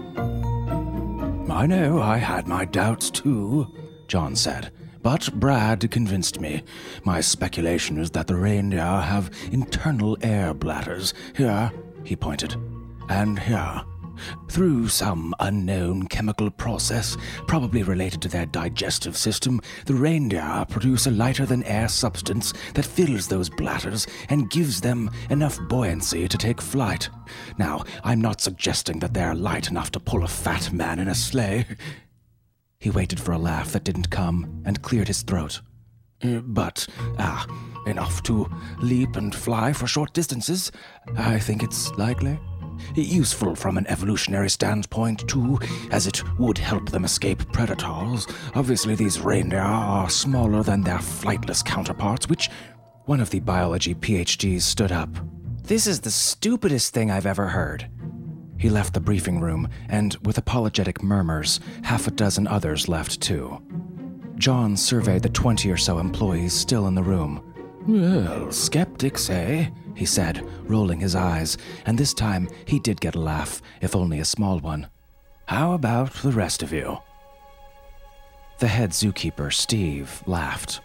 I 1.51 1.67
know 1.67 2.01
I 2.01 2.19
had 2.19 2.47
my 2.47 2.67
doubts 2.67 3.11
too, 3.11 3.67
John 4.07 4.37
said, 4.37 4.71
but 5.03 5.29
Brad 5.35 5.91
convinced 5.91 6.39
me. 6.39 6.63
My 7.03 7.21
speculation 7.21 7.99
is 7.99 8.13
that 8.13 8.29
the 8.29 8.37
reindeer 8.37 8.79
have 9.01 9.33
internal 9.51 10.17
air 10.23 10.55
bladders. 10.55 11.15
Here, 11.35 11.73
he 12.05 12.15
pointed, 12.15 12.55
and 13.09 13.41
here. 13.41 13.83
Through 14.49 14.89
some 14.89 15.35
unknown 15.41 16.07
chemical 16.09 16.51
process, 16.51 17.17
probably 17.47 17.83
related 17.83 18.23
to 18.23 18.29
their 18.29 18.47
digestive 18.47 19.17
system, 19.17 19.61
the 19.87 19.95
reindeer 19.95 20.65
produce 20.69 21.07
a 21.07 21.11
lighter 21.11 21.47
than 21.47 21.63
air 21.65 21.89
substance 21.89 22.53
that 22.75 22.85
fills 22.85 23.29
those 23.29 23.49
bladders 23.49 24.07
and 24.29 24.51
gives 24.51 24.81
them 24.81 25.11
enough 25.31 25.59
buoyancy 25.69 26.29
to 26.29 26.39
take 26.39 26.61
flight. 26.61 27.09
Now, 27.59 27.85
I'm 28.05 28.21
not 28.21 28.41
suggesting 28.41 28.99
that 29.01 29.15
they're 29.15 29.35
light 29.35 29.71
enough 29.71 29.91
to 29.93 30.01
pull 30.01 30.25
a 30.25 30.29
fat 30.29 30.73
man 30.73 30.99
in 30.99 31.09
a 31.09 31.15
sleigh. 31.15 31.67
He 32.79 32.91
waited 32.91 33.21
for 33.21 33.33
a 33.33 33.39
laugh 33.39 33.73
that 33.73 33.85
didn't 33.85 34.11
come 34.11 34.63
and 34.65 34.83
cleared 34.83 35.09
his 35.09 35.23
throat. 35.23 35.61
Uh, 36.23 36.41
But, 36.41 36.87
ah, 37.19 37.47
enough 37.87 38.23
to 38.25 38.49
leap 38.81 39.17
and 39.17 39.35
fly 39.35 39.73
for 39.73 39.87
short 39.87 40.13
distances. 40.13 40.71
I 41.17 41.39
think 41.39 41.63
it's 41.63 41.91
likely. 41.93 42.39
Useful 42.95 43.55
from 43.55 43.79
an 43.79 43.87
evolutionary 43.87 44.51
standpoint, 44.51 45.29
too, 45.29 45.59
as 45.91 46.07
it 46.07 46.23
would 46.39 46.59
help 46.59 46.91
them 46.91 47.05
escape 47.05 47.51
predators. 47.53 48.27
Obviously, 48.55 48.95
these 48.95 49.21
reindeer 49.21 49.61
are 49.61 50.11
smaller 50.11 50.63
than 50.63 50.83
their 50.83 50.99
flightless 50.99 51.65
counterparts, 51.65 52.29
which. 52.29 52.51
One 53.07 53.21
of 53.21 53.31
the 53.31 53.41
biology 53.41 53.95
PhDs 53.95 54.63
stood 54.63 54.93
up. 54.93 55.09
This 55.65 55.87
is 55.87 56.01
the 56.01 56.11
stupidest 56.11 56.95
thing 56.95 57.11
I've 57.11 57.27
ever 57.27 57.49
heard. 57.49 57.89
He 58.57 58.69
left 58.69 58.93
the 58.93 59.01
briefing 59.01 59.41
room, 59.41 59.69
and 59.89 60.17
with 60.23 60.37
apologetic 60.39 61.03
murmurs, 61.03 61.61
half 61.83 62.07
a 62.07 62.11
dozen 62.11 62.47
others 62.47 62.89
left 62.89 63.21
too. 63.21 63.61
John 64.37 64.77
surveyed 64.77 65.23
the 65.23 65.29
20 65.29 65.71
or 65.71 65.77
so 65.77 65.99
employees 65.99 66.53
still 66.53 66.87
in 66.87 66.95
the 66.95 67.03
room. 67.03 67.43
Well, 67.87 68.53
skeptics, 68.53 69.31
eh? 69.31 69.71
He 70.01 70.07
said, 70.07 70.43
rolling 70.63 70.99
his 70.99 71.15
eyes, 71.15 71.59
and 71.85 71.99
this 71.99 72.15
time 72.15 72.49
he 72.65 72.79
did 72.79 72.99
get 73.03 73.15
a 73.15 73.21
laugh, 73.21 73.61
if 73.83 73.95
only 73.95 74.19
a 74.19 74.25
small 74.25 74.59
one. 74.59 74.89
How 75.45 75.75
about 75.75 76.15
the 76.15 76.33
rest 76.33 76.63
of 76.63 76.73
you? 76.73 76.97
The 78.61 78.69
head 78.69 78.93
zookeeper, 78.93 79.53
Steve, 79.53 80.23
laughed. 80.25 80.81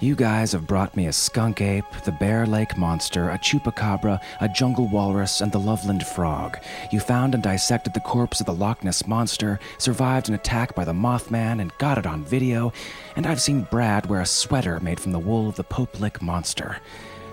You 0.00 0.14
guys 0.14 0.52
have 0.52 0.66
brought 0.66 0.94
me 0.98 1.06
a 1.06 1.14
skunk 1.14 1.62
ape, 1.62 1.86
the 2.04 2.12
Bear 2.12 2.44
Lake 2.44 2.76
monster, 2.76 3.30
a 3.30 3.38
chupacabra, 3.38 4.20
a 4.42 4.50
jungle 4.50 4.86
walrus, 4.88 5.40
and 5.40 5.50
the 5.50 5.58
Loveland 5.58 6.06
frog. 6.06 6.58
You 6.90 7.00
found 7.00 7.32
and 7.32 7.42
dissected 7.42 7.94
the 7.94 8.00
corpse 8.00 8.40
of 8.40 8.44
the 8.44 8.52
Loch 8.52 8.84
Ness 8.84 9.06
monster, 9.06 9.60
survived 9.78 10.28
an 10.28 10.34
attack 10.34 10.74
by 10.74 10.84
the 10.84 10.92
Mothman, 10.92 11.62
and 11.62 11.72
got 11.78 11.96
it 11.96 12.04
on 12.04 12.22
video. 12.22 12.70
And 13.16 13.26
I've 13.26 13.40
seen 13.40 13.66
Brad 13.70 14.10
wear 14.10 14.20
a 14.20 14.26
sweater 14.26 14.78
made 14.80 15.00
from 15.00 15.12
the 15.12 15.18
wool 15.18 15.48
of 15.48 15.56
the 15.56 15.64
Pope 15.64 15.98
Lick 15.98 16.20
monster. 16.20 16.76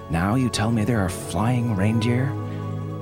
Now 0.10 0.36
you 0.36 0.50
tell 0.50 0.72
me 0.72 0.84
there 0.84 1.00
are 1.02 1.10
flying 1.10 1.76
reindeer? 1.76 2.34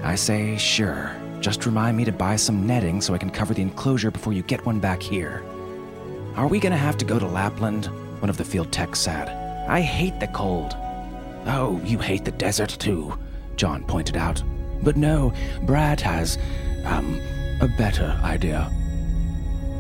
I 0.03 0.15
say, 0.15 0.57
sure. 0.57 1.15
Just 1.39 1.65
remind 1.65 1.95
me 1.95 2.03
to 2.05 2.11
buy 2.11 2.35
some 2.35 2.67
netting 2.67 2.99
so 3.01 3.13
I 3.13 3.17
can 3.17 3.29
cover 3.29 3.53
the 3.53 3.61
enclosure 3.61 4.11
before 4.11 4.33
you 4.33 4.43
get 4.43 4.65
one 4.65 4.79
back 4.79 5.01
here. 5.01 5.43
Are 6.35 6.47
we 6.47 6.59
gonna 6.59 6.77
have 6.77 6.97
to 6.97 7.05
go 7.05 7.17
to 7.17 7.25
Lapland? 7.25 7.85
One 8.19 8.29
of 8.29 8.37
the 8.37 8.43
field 8.43 8.71
techs 8.71 8.99
said. 8.99 9.29
I 9.69 9.81
hate 9.81 10.19
the 10.19 10.27
cold. 10.27 10.75
Oh, 11.45 11.79
you 11.83 11.97
hate 11.99 12.25
the 12.25 12.31
desert 12.31 12.69
too, 12.69 13.17
John 13.55 13.83
pointed 13.85 14.17
out. 14.17 14.43
But 14.83 14.97
no, 14.97 15.33
Brad 15.63 16.01
has, 16.01 16.37
um, 16.85 17.19
a 17.61 17.67
better 17.77 18.19
idea. 18.23 18.69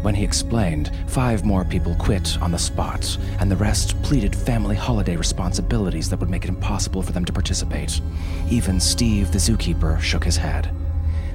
When 0.01 0.15
he 0.15 0.23
explained, 0.23 0.91
five 1.07 1.43
more 1.43 1.65
people 1.65 1.95
quit 1.95 2.37
on 2.41 2.51
the 2.51 2.59
spot, 2.59 3.17
and 3.39 3.51
the 3.51 3.57
rest 3.57 4.01
pleaded 4.03 4.35
family 4.35 4.75
holiday 4.75 5.17
responsibilities 5.17 6.09
that 6.09 6.19
would 6.19 6.29
make 6.29 6.45
it 6.45 6.49
impossible 6.49 7.01
for 7.01 7.11
them 7.11 7.25
to 7.25 7.33
participate. 7.33 7.99
Even 8.49 8.79
Steve, 8.79 9.31
the 9.31 9.37
zookeeper, 9.37 9.99
shook 9.99 10.23
his 10.23 10.37
head. 10.37 10.69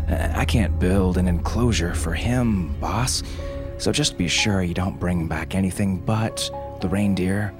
"Uh, 0.08 0.32
I 0.34 0.44
can't 0.44 0.78
build 0.78 1.18
an 1.18 1.28
enclosure 1.28 1.92
for 1.92 2.14
him, 2.14 2.74
boss. 2.80 3.22
So 3.78 3.92
just 3.92 4.16
be 4.16 4.28
sure 4.28 4.62
you 4.62 4.74
don't 4.74 4.98
bring 4.98 5.26
back 5.26 5.54
anything 5.54 5.98
but 5.98 6.48
the 6.80 6.88
reindeer, 6.88 7.52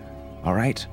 all 0.45 0.55
right? 0.55 0.87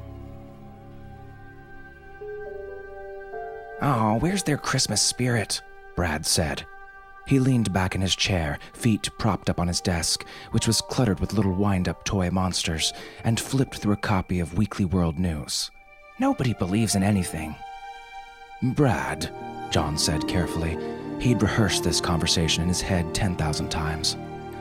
Oh, 3.81 4.17
where's 4.19 4.43
their 4.43 4.57
Christmas 4.57 5.01
spirit? 5.01 5.61
Brad 5.95 6.25
said. 6.25 6.65
He 7.29 7.37
leaned 7.37 7.71
back 7.71 7.93
in 7.93 8.01
his 8.01 8.15
chair, 8.15 8.57
feet 8.73 9.07
propped 9.19 9.51
up 9.51 9.59
on 9.59 9.67
his 9.67 9.81
desk, 9.81 10.25
which 10.49 10.65
was 10.65 10.81
cluttered 10.81 11.19
with 11.19 11.33
little 11.33 11.53
wind 11.53 11.87
up 11.87 12.03
toy 12.03 12.31
monsters, 12.31 12.91
and 13.23 13.39
flipped 13.39 13.77
through 13.77 13.93
a 13.93 13.97
copy 13.97 14.39
of 14.39 14.57
Weekly 14.57 14.85
World 14.85 15.19
News. 15.19 15.69
Nobody 16.19 16.53
believes 16.53 16.95
in 16.95 17.03
anything. 17.03 17.55
Brad, 18.63 19.31
John 19.69 19.95
said 19.95 20.27
carefully. 20.27 20.75
He'd 21.19 21.43
rehearsed 21.43 21.83
this 21.83 22.01
conversation 22.01 22.63
in 22.63 22.67
his 22.67 22.81
head 22.81 23.13
10,000 23.13 23.69
times. 23.69 24.17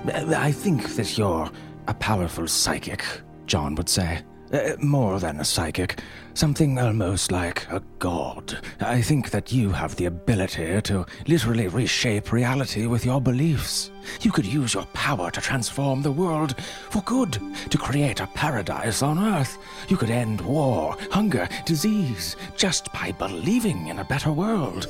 I 0.07 0.53
think 0.53 0.95
that 0.97 1.17
you're 1.17 1.51
a 1.87 1.95
powerful 1.95 2.47
psychic, 2.47 3.03
John 3.47 3.77
would 3.77 3.89
say. 3.89 4.21
Uh, 4.51 4.75
more 4.79 5.21
than 5.21 5.41
a 5.41 5.45
psychic. 5.45 6.01
Something 6.33 6.79
almost 6.79 7.31
like 7.31 7.67
a 7.71 7.83
god. 7.99 8.59
I 8.81 9.03
think 9.03 9.31
that 9.31 9.53
you 9.53 9.73
have 9.73 9.95
the 9.97 10.07
ability 10.07 10.81
to 10.83 11.05
literally 11.27 11.69
reshape 11.69 12.33
reality 12.33 12.87
with 12.87 13.05
your 13.05 13.21
beliefs. 13.21 13.91
You 14.23 14.33
could 14.33 14.47
use 14.47 14.73
your 14.73 14.87
power 14.95 15.31
to 15.31 15.41
transform 15.43 16.01
the 16.01 16.13
world 16.13 16.59
for 16.89 17.03
good, 17.03 17.39
to 17.69 17.77
create 17.77 18.21
a 18.21 18.27
paradise 18.29 19.03
on 19.03 19.19
Earth. 19.19 19.59
You 19.89 19.99
could 19.99 20.11
end 20.11 20.41
war, 20.41 20.97
hunger, 21.11 21.47
disease, 21.67 22.37
just 22.57 22.91
by 22.91 23.13
believing 23.13 23.89
in 23.89 23.99
a 23.99 24.05
better 24.05 24.33
world. 24.33 24.87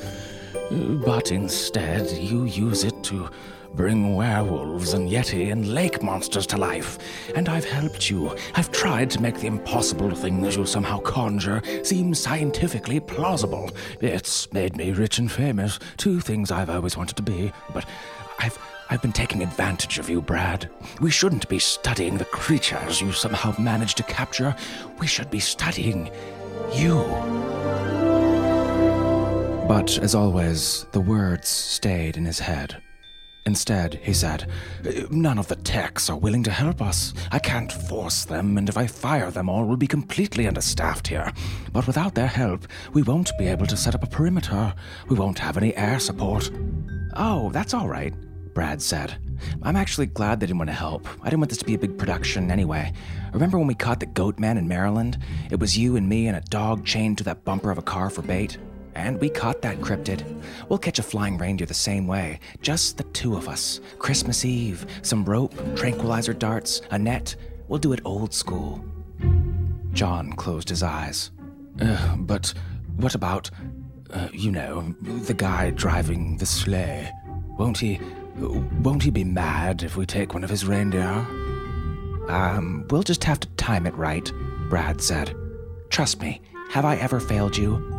But 0.71 1.33
instead, 1.33 2.09
you 2.11 2.45
use 2.45 2.85
it 2.85 3.03
to 3.05 3.29
bring 3.73 4.15
werewolves 4.15 4.93
and 4.93 5.09
yeti 5.09 5.51
and 5.51 5.73
lake 5.73 6.01
monsters 6.03 6.47
to 6.47 6.57
life. 6.57 6.97
And 7.35 7.49
I've 7.49 7.65
helped 7.65 8.09
you. 8.09 8.35
I've 8.55 8.71
tried 8.71 9.09
to 9.11 9.21
make 9.21 9.39
the 9.39 9.47
impossible 9.47 10.11
things 10.11 10.55
you 10.55 10.65
somehow 10.65 10.99
conjure 10.99 11.61
seem 11.83 12.13
scientifically 12.13 12.99
plausible. 12.99 13.71
It's 14.01 14.51
made 14.53 14.75
me 14.75 14.91
rich 14.91 15.19
and 15.19 15.31
famous, 15.31 15.79
two 15.97 16.19
things 16.19 16.51
I've 16.51 16.69
always 16.69 16.97
wanted 16.97 17.15
to 17.17 17.23
be. 17.23 17.51
But 17.73 17.85
I've 18.39 18.57
I've 18.91 19.03
been 19.03 19.11
taking 19.11 19.43
advantage 19.43 19.99
of 19.99 20.09
you, 20.09 20.19
Brad. 20.19 20.67
We 20.99 21.11
shouldn't 21.11 21.47
be 21.47 21.59
studying 21.59 22.17
the 22.17 22.25
creatures 22.25 22.99
you 22.99 23.11
somehow 23.11 23.53
managed 23.59 23.97
to 23.97 24.03
capture. 24.03 24.55
We 24.97 25.05
should 25.05 25.29
be 25.29 25.39
studying 25.39 26.09
you. 26.73 26.95
But 29.67 29.99
as 29.99 30.15
always, 30.15 30.87
the 30.91 31.01
words 31.01 31.47
stayed 31.47 32.17
in 32.17 32.25
his 32.25 32.39
head. 32.39 32.81
Instead, 33.45 33.99
he 34.03 34.13
said, 34.13 34.47
None 35.09 35.39
of 35.39 35.47
the 35.47 35.55
techs 35.55 36.09
are 36.09 36.17
willing 36.17 36.43
to 36.43 36.51
help 36.51 36.81
us. 36.81 37.13
I 37.31 37.39
can't 37.39 37.71
force 37.71 38.25
them, 38.25 38.57
and 38.57 38.69
if 38.69 38.77
I 38.77 38.85
fire 38.85 39.31
them 39.31 39.49
all, 39.49 39.65
we'll 39.65 39.77
be 39.77 39.87
completely 39.87 40.47
understaffed 40.47 41.07
here. 41.07 41.31
But 41.71 41.87
without 41.87 42.15
their 42.15 42.27
help, 42.27 42.67
we 42.93 43.01
won't 43.01 43.31
be 43.39 43.47
able 43.47 43.65
to 43.67 43.77
set 43.77 43.95
up 43.95 44.03
a 44.03 44.07
perimeter. 44.07 44.73
We 45.07 45.15
won't 45.15 45.39
have 45.39 45.57
any 45.57 45.75
air 45.75 45.99
support. 45.99 46.51
Oh, 47.15 47.49
that's 47.51 47.73
all 47.73 47.87
right, 47.87 48.13
Brad 48.53 48.81
said. 48.81 49.17
I'm 49.63 49.75
actually 49.75 50.07
glad 50.07 50.39
they 50.39 50.45
didn't 50.45 50.59
want 50.59 50.69
to 50.69 50.75
help. 50.75 51.07
I 51.21 51.25
didn't 51.29 51.39
want 51.39 51.49
this 51.49 51.59
to 51.59 51.65
be 51.65 51.75
a 51.75 51.79
big 51.79 51.97
production 51.97 52.51
anyway. 52.51 52.93
Remember 53.33 53.57
when 53.57 53.67
we 53.67 53.75
caught 53.75 53.99
the 53.99 54.05
goat 54.05 54.37
man 54.37 54.57
in 54.57 54.67
Maryland? 54.67 55.17
It 55.49 55.59
was 55.59 55.77
you 55.77 55.95
and 55.95 56.07
me 56.07 56.27
and 56.27 56.37
a 56.37 56.41
dog 56.41 56.85
chained 56.85 57.17
to 57.19 57.23
that 57.23 57.45
bumper 57.45 57.71
of 57.71 57.77
a 57.77 57.83
car 57.83 58.09
for 58.09 58.21
bait. 58.21 58.57
And 58.99 59.19
we 59.19 59.29
caught 59.29 59.61
that 59.61 59.79
cryptid. 59.79 60.23
We'll 60.67 60.77
catch 60.77 60.99
a 60.99 61.03
flying 61.03 61.37
reindeer 61.37 61.65
the 61.65 61.73
same 61.73 62.05
way. 62.05 62.39
Just 62.61 62.97
the 62.97 63.03
two 63.05 63.35
of 63.37 63.47
us. 63.47 63.79
Christmas 63.97 64.43
Eve, 64.43 64.85
some 65.01 65.23
rope, 65.23 65.55
tranquilizer 65.75 66.33
darts, 66.33 66.81
a 66.91 66.99
net. 66.99 67.35
We'll 67.69 67.79
do 67.79 67.93
it 67.93 68.01
old 68.03 68.33
school. 68.33 68.83
John 69.93 70.33
closed 70.33 70.69
his 70.69 70.83
eyes. 70.83 71.31
Uh, 71.81 72.17
but 72.17 72.53
what 72.97 73.15
about, 73.15 73.49
uh, 74.11 74.27
you 74.33 74.51
know, 74.51 74.93
the 75.01 75.33
guy 75.33 75.71
driving 75.71 76.37
the 76.37 76.45
sleigh? 76.45 77.09
Won't 77.57 77.77
he. 77.77 77.99
Won't 78.37 79.03
he 79.03 79.11
be 79.11 79.23
mad 79.23 79.83
if 79.83 79.97
we 79.97 80.05
take 80.05 80.33
one 80.33 80.43
of 80.43 80.49
his 80.49 80.65
reindeer? 80.65 81.25
Um, 82.29 82.85
we'll 82.89 83.03
just 83.03 83.23
have 83.23 83.39
to 83.39 83.47
time 83.57 83.87
it 83.87 83.95
right, 83.95 84.31
Brad 84.69 85.01
said. 85.01 85.35
Trust 85.89 86.21
me, 86.21 86.41
have 86.69 86.85
I 86.85 86.95
ever 86.97 87.19
failed 87.19 87.57
you? 87.57 87.98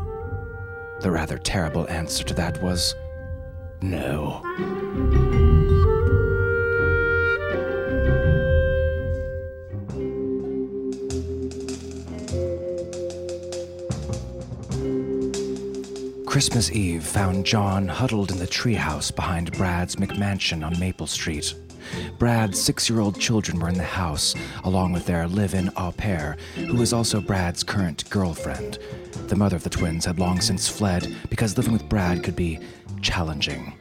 The 1.00 1.10
rather 1.10 1.38
terrible 1.38 1.88
answer 1.88 2.24
to 2.24 2.34
that 2.34 2.62
was 2.62 2.94
no. 3.80 4.42
Christmas 16.26 16.70
Eve 16.70 17.02
found 17.02 17.44
John 17.44 17.88
huddled 17.88 18.30
in 18.30 18.38
the 18.38 18.46
treehouse 18.46 19.14
behind 19.14 19.52
Brad's 19.52 19.96
McMansion 19.96 20.64
on 20.64 20.78
Maple 20.78 21.06
Street. 21.06 21.54
Brad's 22.20 22.60
six 22.60 22.90
year 22.90 23.00
old 23.00 23.18
children 23.18 23.58
were 23.58 23.70
in 23.70 23.78
the 23.78 23.82
house, 23.82 24.34
along 24.64 24.92
with 24.92 25.06
their 25.06 25.26
live 25.26 25.54
in 25.54 25.70
au 25.78 25.90
pair, 25.90 26.36
who 26.54 26.76
was 26.76 26.92
also 26.92 27.18
Brad's 27.18 27.62
current 27.62 28.08
girlfriend, 28.10 28.78
the 29.28 29.36
mother 29.36 29.56
of 29.56 29.64
the 29.64 29.70
twins 29.70 30.04
had 30.04 30.18
long 30.18 30.38
since 30.42 30.68
fled 30.68 31.16
because 31.30 31.56
living 31.56 31.72
with 31.72 31.88
Brad 31.88 32.22
could 32.22 32.36
be 32.36 32.58
challenging. 33.00 33.72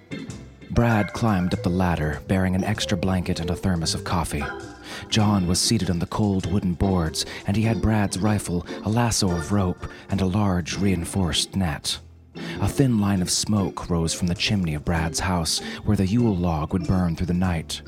Brad 0.71 1.12
climbed 1.12 1.54
up 1.54 1.63
the 1.63 1.69
ladder, 1.69 2.21
bearing 2.30 2.56
an 2.56 2.63
extra 2.63 2.95
blanket 2.95 3.41
and 3.41 3.49
a 3.49 3.58
thermos 3.58 3.93
of 3.93 4.06
coffee. 4.06 4.45
John 5.10 5.45
was 5.45 5.60
seated 5.60 5.89
on 5.89 5.99
the 5.99 6.08
cold 6.08 6.49
wooden 6.49 6.75
boards, 6.75 7.25
and 7.45 7.58
he 7.58 7.63
had 7.63 7.82
Brad's 7.82 8.19
rifle, 8.19 8.65
a 8.86 8.89
lasso 8.89 9.30
of 9.30 9.52
rope, 9.52 9.86
and 10.10 10.21
a 10.21 10.25
large 10.25 10.78
reinforced 10.78 11.58
net. 11.58 11.99
A 12.62 12.67
thin 12.67 13.00
line 13.00 13.22
of 13.22 13.32
smoke 13.32 13.89
rose 13.89 14.13
from 14.13 14.28
the 14.28 14.36
chimney 14.36 14.74
of 14.74 14.84
Brad's 14.84 15.19
house, 15.19 15.60
where 15.86 15.95
the 15.95 16.06
Yule 16.06 16.36
log 16.36 16.74
would 16.74 16.88
burn 16.88 17.15
through 17.15 17.28
the 17.28 17.34
night. 17.34 17.82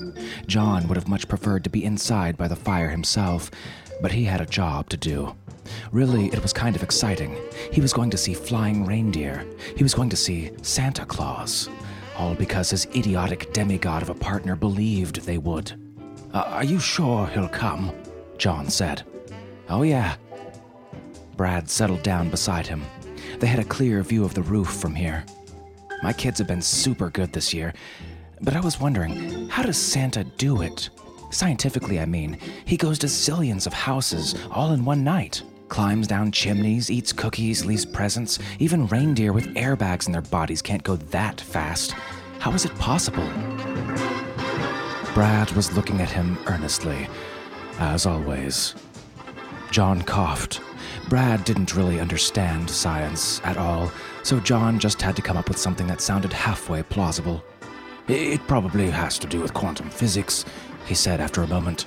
John 0.48 0.88
would 0.88 0.96
have 0.96 1.10
much 1.10 1.28
preferred 1.28 1.66
to 1.66 1.70
be 1.70 1.84
inside 1.84 2.38
by 2.38 2.48
the 2.48 2.56
fire 2.56 2.90
himself, 2.90 3.52
but 4.02 4.14
he 4.14 4.24
had 4.24 4.40
a 4.40 4.46
job 4.46 4.88
to 4.90 4.98
do. 4.98 5.36
Really, 5.92 6.28
it 6.28 6.42
was 6.42 6.54
kind 6.54 6.76
of 6.76 6.84
exciting. 6.84 7.36
He 7.72 7.82
was 7.82 7.92
going 7.92 8.10
to 8.12 8.18
see 8.18 8.34
flying 8.34 8.86
reindeer. 8.86 9.46
He 9.76 9.84
was 9.84 9.94
going 9.94 10.10
to 10.10 10.16
see 10.16 10.52
Santa 10.62 11.06
Claus. 11.06 11.70
All 12.18 12.34
because 12.34 12.70
his 12.70 12.86
idiotic 12.96 13.52
demigod 13.52 14.02
of 14.02 14.10
a 14.10 14.16
partner 14.16 14.56
believed 14.56 15.22
they 15.22 15.38
would. 15.38 15.74
Uh, 16.34 16.44
are 16.48 16.64
you 16.64 16.80
sure 16.80 17.28
he'll 17.28 17.50
come? 17.50 17.92
John 18.38 18.70
said. 18.70 19.04
Oh, 19.70 19.84
yeah. 19.84 20.16
Brad 21.36 21.70
settled 21.70 22.04
down 22.04 22.30
beside 22.30 22.68
him. 22.68 22.84
They 23.40 23.48
had 23.48 23.60
a 23.60 23.64
clear 23.64 24.02
view 24.04 24.24
of 24.24 24.34
the 24.34 24.44
roof 24.44 24.70
from 24.70 24.96
here. 24.96 25.26
My 26.04 26.14
kids 26.14 26.40
have 26.40 26.48
been 26.48 26.62
super 26.62 27.10
good 27.10 27.34
this 27.34 27.54
year, 27.54 27.74
but 28.42 28.56
I 28.56 28.60
was 28.60 28.80
wondering 28.80 29.48
how 29.50 29.64
does 29.64 29.78
Santa 29.78 30.24
do 30.24 30.62
it? 30.62 30.90
Scientifically, 31.32 32.00
I 32.00 32.06
mean. 32.06 32.38
He 32.66 32.78
goes 32.78 33.00
to 33.00 33.08
zillions 33.08 33.68
of 33.68 33.74
houses 33.74 34.36
all 34.52 34.74
in 34.74 34.84
one 34.84 35.04
night 35.04 35.44
climbs 35.72 36.06
down 36.06 36.34
chimneys, 36.34 36.92
eats 36.92 37.14
cookies, 37.14 37.66
leaves 37.66 37.86
presents. 37.86 38.40
Even 38.60 38.88
reindeer 38.88 39.32
with 39.32 39.56
airbags 39.56 40.06
in 40.06 40.12
their 40.12 40.22
bodies 40.22 40.62
can't 40.62 40.84
go 40.84 40.98
that 40.98 41.40
fast. 41.40 41.92
How 42.40 42.52
is 42.52 42.66
it 42.66 42.76
possible? 42.78 43.26
Brad 45.14 45.50
was 45.54 45.72
looking 45.72 46.02
at 46.02 46.10
him 46.10 46.38
earnestly, 46.46 47.08
as 47.80 48.06
always. 48.06 48.76
John 49.72 50.02
coughed. 50.02 50.60
Brad 51.12 51.44
didn't 51.44 51.76
really 51.76 52.00
understand 52.00 52.70
science 52.70 53.42
at 53.44 53.58
all, 53.58 53.92
so 54.24 54.40
John 54.40 54.80
just 54.80 55.02
had 55.02 55.14
to 55.18 55.22
come 55.22 55.36
up 55.36 55.50
with 55.50 55.58
something 55.58 55.86
that 55.88 56.00
sounded 56.00 56.32
halfway 56.32 56.84
plausible. 56.84 57.44
It 58.08 58.40
probably 58.48 58.90
has 58.90 59.20
to 59.20 59.28
do 59.28 59.42
with 59.42 59.54
quantum 59.54 59.90
physics, 59.90 60.46
he 60.86 60.96
said 60.96 61.20
after 61.20 61.44
a 61.44 61.48
moment. 61.48 61.86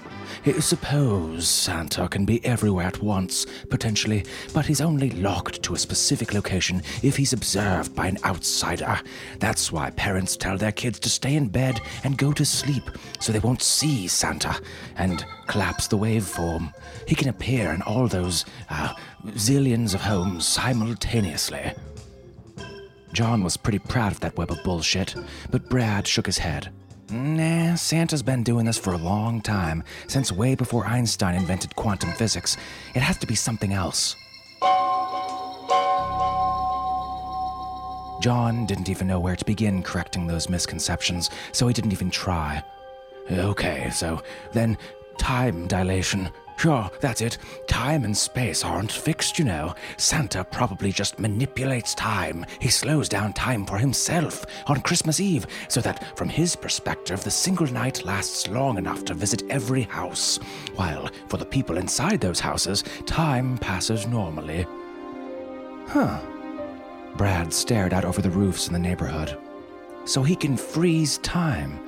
Suppose 0.61 1.49
Santa 1.49 2.07
can 2.07 2.27
be 2.27 2.45
everywhere 2.45 2.87
at 2.87 3.03
once, 3.03 3.47
potentially, 3.71 4.27
but 4.53 4.67
he's 4.67 4.83
only 4.83 5.11
locked 5.13 5.63
to 5.63 5.75
a 5.75 5.79
specific 5.79 6.35
location 6.35 6.83
if 7.03 7.17
he's 7.17 7.33
observed 7.33 7.95
by 7.95 8.09
an 8.09 8.19
outsider. 8.25 9.01
That's 9.39 9.73
why 9.73 9.89
parents 9.91 10.37
tell 10.37 10.59
their 10.59 10.73
kids 10.73 10.99
to 11.01 11.09
stay 11.09 11.35
in 11.35 11.49
bed 11.49 11.81
and 12.03 12.19
go 12.19 12.33
to 12.35 12.45
sleep 12.45 12.91
so 13.21 13.33
they 13.33 13.39
won't 13.39 13.63
see 13.63 14.07
Santa 14.07 14.61
and 14.97 15.25
collapse 15.47 15.87
the 15.87 15.97
waveform. 15.97 16.75
He 17.09 17.15
can 17.15 17.29
appear 17.29 17.71
in 17.73 17.81
all 17.83 18.07
those 18.07 18.45
uh, 18.69 18.95
zillions 19.33 19.95
of 19.95 20.03
homes 20.03 20.47
simultaneously. 20.47 21.73
John 23.13 23.45
was 23.45 23.57
pretty 23.57 23.79
proud 23.79 24.13
of 24.13 24.21
that 24.21 24.37
web 24.37 24.51
of 24.51 24.63
bullshit, 24.65 25.15
but 25.51 25.69
Brad 25.69 26.07
shook 26.07 26.27
his 26.27 26.39
head. 26.39 26.71
Nah, 27.11 27.75
Santa's 27.75 28.23
been 28.23 28.43
doing 28.43 28.67
this 28.67 28.79
for 28.79 28.93
a 28.93 28.99
long 28.99 29.41
time, 29.41 29.85
since 30.09 30.33
way 30.33 30.55
before 30.55 30.87
Einstein 30.87 31.35
invented 31.35 31.77
quantum 31.77 32.13
physics. 32.13 32.57
It 32.95 33.03
has 33.03 33.19
to 33.19 33.27
be 33.27 33.35
something 33.35 33.73
else. 33.73 34.17
John 38.21 38.65
didn't 38.67 38.89
even 38.89 39.07
know 39.07 39.21
where 39.21 39.37
to 39.37 39.45
begin 39.45 39.83
correcting 39.83 40.27
those 40.27 40.49
misconceptions, 40.49 41.31
so 41.53 41.69
he 41.69 41.75
didn't 41.75 41.93
even 41.93 42.11
try. 42.11 42.63
Okay, 43.31 43.91
so 43.91 44.23
then 44.53 44.79
time 45.19 45.67
dilation. 45.67 46.31
Sure, 46.57 46.91
that's 47.01 47.21
it. 47.21 47.37
Time 47.67 48.05
and 48.05 48.17
space 48.17 48.65
aren't 48.65 48.91
fixed, 48.91 49.39
you 49.39 49.45
know. 49.45 49.75
Santa 49.97 50.45
probably 50.45 50.93
just 50.93 51.19
manipulates 51.19 51.95
time. 51.95 52.47
He 52.59 52.69
slows 52.69 53.09
down 53.09 53.33
time 53.33 53.67
for 53.67 53.77
himself 53.77 54.47
on 54.67 54.81
Christmas 54.81 55.21
Eve, 55.21 55.47
so 55.69 55.81
that 55.83 56.17
from 56.17 56.29
his 56.29 56.57
perspective, 56.57 57.23
the 57.23 57.31
single 57.31 57.67
night 57.67 58.05
lasts 58.05 58.49
long 58.49 58.79
enough 58.79 59.05
to 59.05 59.15
visit 59.15 59.43
every 59.51 59.83
house, 59.83 60.39
while 60.77 61.11
for 61.29 61.37
the 61.37 61.45
people 61.45 61.77
inside 61.77 62.21
those 62.21 62.41
houses, 62.41 62.83
time 63.05 63.59
passes 63.59 64.07
normally. 64.07 64.67
Huh. 65.89 66.19
Brad 67.17 67.53
stared 67.53 67.93
out 67.93 68.05
over 68.05 68.23
the 68.23 68.31
roofs 68.31 68.69
in 68.69 68.73
the 68.73 68.79
neighborhood. 68.79 69.37
So 70.07 70.23
he 70.23 70.35
can 70.37 70.57
freeze 70.57 71.19
time. 71.19 71.79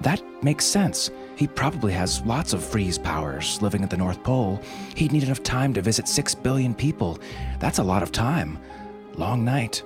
That 0.00 0.22
makes 0.42 0.64
sense. 0.64 1.10
He 1.36 1.46
probably 1.46 1.92
has 1.92 2.22
lots 2.22 2.52
of 2.52 2.64
freeze 2.64 2.98
powers 2.98 3.60
living 3.60 3.82
at 3.82 3.90
the 3.90 3.96
North 3.96 4.22
Pole. 4.22 4.60
He'd 4.94 5.12
need 5.12 5.24
enough 5.24 5.42
time 5.42 5.74
to 5.74 5.82
visit 5.82 6.08
six 6.08 6.34
billion 6.34 6.74
people. 6.74 7.18
That's 7.58 7.78
a 7.78 7.84
lot 7.84 8.02
of 8.02 8.12
time. 8.12 8.58
Long 9.16 9.44
night. 9.44 9.82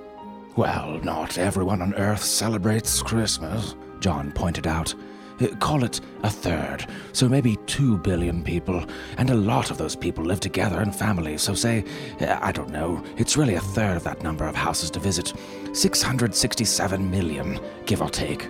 Well, 0.55 0.99
not 1.03 1.37
everyone 1.37 1.81
on 1.81 1.93
Earth 1.95 2.23
celebrates 2.23 3.01
Christmas, 3.01 3.75
John 3.99 4.31
pointed 4.31 4.67
out. 4.67 4.93
Uh, 5.39 5.47
Call 5.59 5.83
it 5.85 6.01
a 6.23 6.29
third, 6.29 6.85
so 7.13 7.29
maybe 7.29 7.55
two 7.65 7.97
billion 7.99 8.43
people, 8.43 8.83
and 9.17 9.29
a 9.29 9.35
lot 9.35 9.71
of 9.71 9.77
those 9.77 9.95
people 9.95 10.25
live 10.25 10.41
together 10.41 10.81
in 10.81 10.91
families, 10.91 11.41
so 11.41 11.53
say, 11.53 11.85
uh, 12.19 12.37
I 12.41 12.51
don't 12.51 12.71
know, 12.71 13.01
it's 13.15 13.37
really 13.37 13.53
a 13.55 13.61
third 13.61 13.95
of 13.95 14.03
that 14.03 14.21
number 14.21 14.45
of 14.47 14.55
houses 14.55 14.91
to 14.91 14.99
visit. 14.99 15.33
667 15.71 17.09
million, 17.09 17.59
give 17.85 18.01
or 18.01 18.09
take. 18.09 18.49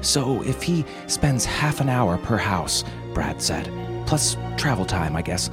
So 0.00 0.42
if 0.42 0.62
he 0.62 0.84
spends 1.06 1.44
half 1.44 1.80
an 1.80 1.88
hour 1.88 2.18
per 2.18 2.36
house, 2.36 2.84
Brad 3.14 3.42
said, 3.42 3.70
plus 4.06 4.36
travel 4.56 4.84
time, 4.84 5.16
I 5.16 5.22
guess, 5.22 5.50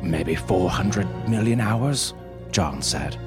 maybe 0.00 0.34
400 0.34 1.28
million 1.28 1.60
hours, 1.60 2.14
John 2.50 2.82
said. 2.82 3.18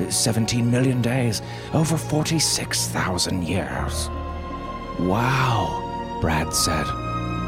Uh, 0.00 0.10
17 0.10 0.70
million 0.70 1.02
days, 1.02 1.42
over 1.74 1.96
46,000 1.96 3.42
years. 3.44 4.08
Wow, 5.00 6.18
Brad 6.20 6.52
said. 6.54 6.86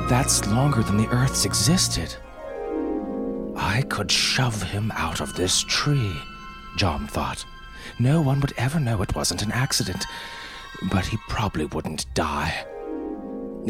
That's 0.08 0.46
longer 0.48 0.82
than 0.82 0.96
the 0.96 1.08
Earth's 1.08 1.44
existed. 1.44 2.14
I 3.56 3.82
could 3.88 4.10
shove 4.10 4.62
him 4.62 4.92
out 4.94 5.20
of 5.20 5.34
this 5.34 5.62
tree, 5.62 6.14
John 6.76 7.06
thought. 7.06 7.44
No 7.98 8.20
one 8.20 8.40
would 8.40 8.52
ever 8.56 8.80
know 8.80 9.02
it 9.02 9.14
wasn't 9.14 9.42
an 9.42 9.52
accident, 9.52 10.04
but 10.90 11.06
he 11.06 11.16
probably 11.28 11.66
wouldn't 11.66 12.12
die. 12.14 12.66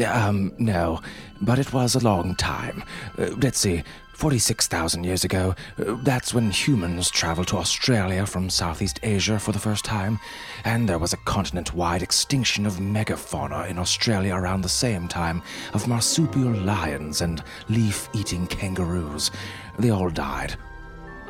Um, 0.05 0.53
no, 0.57 1.01
but 1.41 1.59
it 1.59 1.71
was 1.71 1.95
a 1.95 1.99
long 1.99 2.35
time. 2.35 2.83
Uh, 3.17 3.29
let's 3.41 3.59
see, 3.59 3.83
46,000 4.15 5.03
years 5.03 5.23
ago. 5.23 5.55
Uh, 5.77 5.95
that's 6.03 6.33
when 6.33 6.49
humans 6.49 7.09
traveled 7.09 7.47
to 7.49 7.57
Australia 7.57 8.25
from 8.25 8.49
Southeast 8.49 8.99
Asia 9.03 9.37
for 9.37 9.51
the 9.51 9.59
first 9.59 9.85
time, 9.85 10.19
and 10.63 10.87
there 10.87 10.99
was 10.99 11.13
a 11.13 11.17
continent 11.17 11.73
wide 11.73 12.01
extinction 12.01 12.65
of 12.65 12.77
megafauna 12.77 13.69
in 13.69 13.77
Australia 13.77 14.33
around 14.35 14.61
the 14.61 14.69
same 14.69 15.07
time 15.07 15.41
of 15.73 15.87
marsupial 15.87 16.53
lions 16.53 17.21
and 17.21 17.43
leaf 17.69 18.09
eating 18.13 18.47
kangaroos. 18.47 19.31
They 19.79 19.89
all 19.89 20.09
died. 20.09 20.55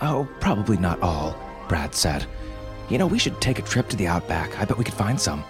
Oh, 0.02 0.28
probably 0.40 0.78
not 0.78 1.02
all, 1.02 1.36
Brad 1.68 1.96
said. 1.96 2.26
You 2.90 3.00
know, 3.00 3.08
we 3.08 3.20
should 3.20 3.42
take 3.42 3.58
a 3.58 3.64
trip 3.64 3.90
to 3.90 3.98
the 3.98 4.08
outback. 4.08 4.60
I 4.60 4.66
bet 4.66 4.78
we 4.78 4.84
could 4.84 4.94
find 4.94 5.20
some. 5.20 5.44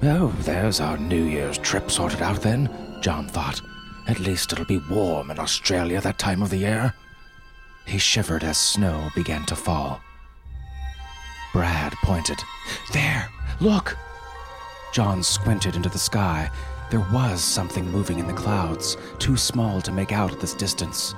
Oh, 0.00 0.32
there's 0.40 0.80
our 0.80 0.96
New 0.96 1.24
Year's 1.24 1.58
trip 1.58 1.90
sorted 1.90 2.22
out 2.22 2.40
then, 2.40 2.70
John 3.00 3.26
thought. 3.26 3.60
At 4.06 4.20
least 4.20 4.52
it'll 4.52 4.64
be 4.64 4.80
warm 4.88 5.30
in 5.30 5.40
Australia 5.40 6.00
that 6.00 6.18
time 6.18 6.40
of 6.40 6.50
the 6.50 6.58
year. 6.58 6.94
He 7.84 7.98
shivered 7.98 8.44
as 8.44 8.58
snow 8.58 9.10
began 9.16 9.44
to 9.46 9.56
fall. 9.56 10.00
Brad 11.52 11.94
pointed. 12.04 12.38
There! 12.92 13.28
Look! 13.60 13.96
John 14.92 15.22
squinted 15.22 15.74
into 15.74 15.88
the 15.88 15.98
sky. 15.98 16.48
There 16.90 17.06
was 17.12 17.42
something 17.42 17.90
moving 17.90 18.20
in 18.20 18.28
the 18.28 18.32
clouds, 18.32 18.96
too 19.18 19.36
small 19.36 19.80
to 19.82 19.92
make 19.92 20.12
out 20.12 20.32
at 20.32 20.40
this 20.40 20.54
distance. 20.54 21.14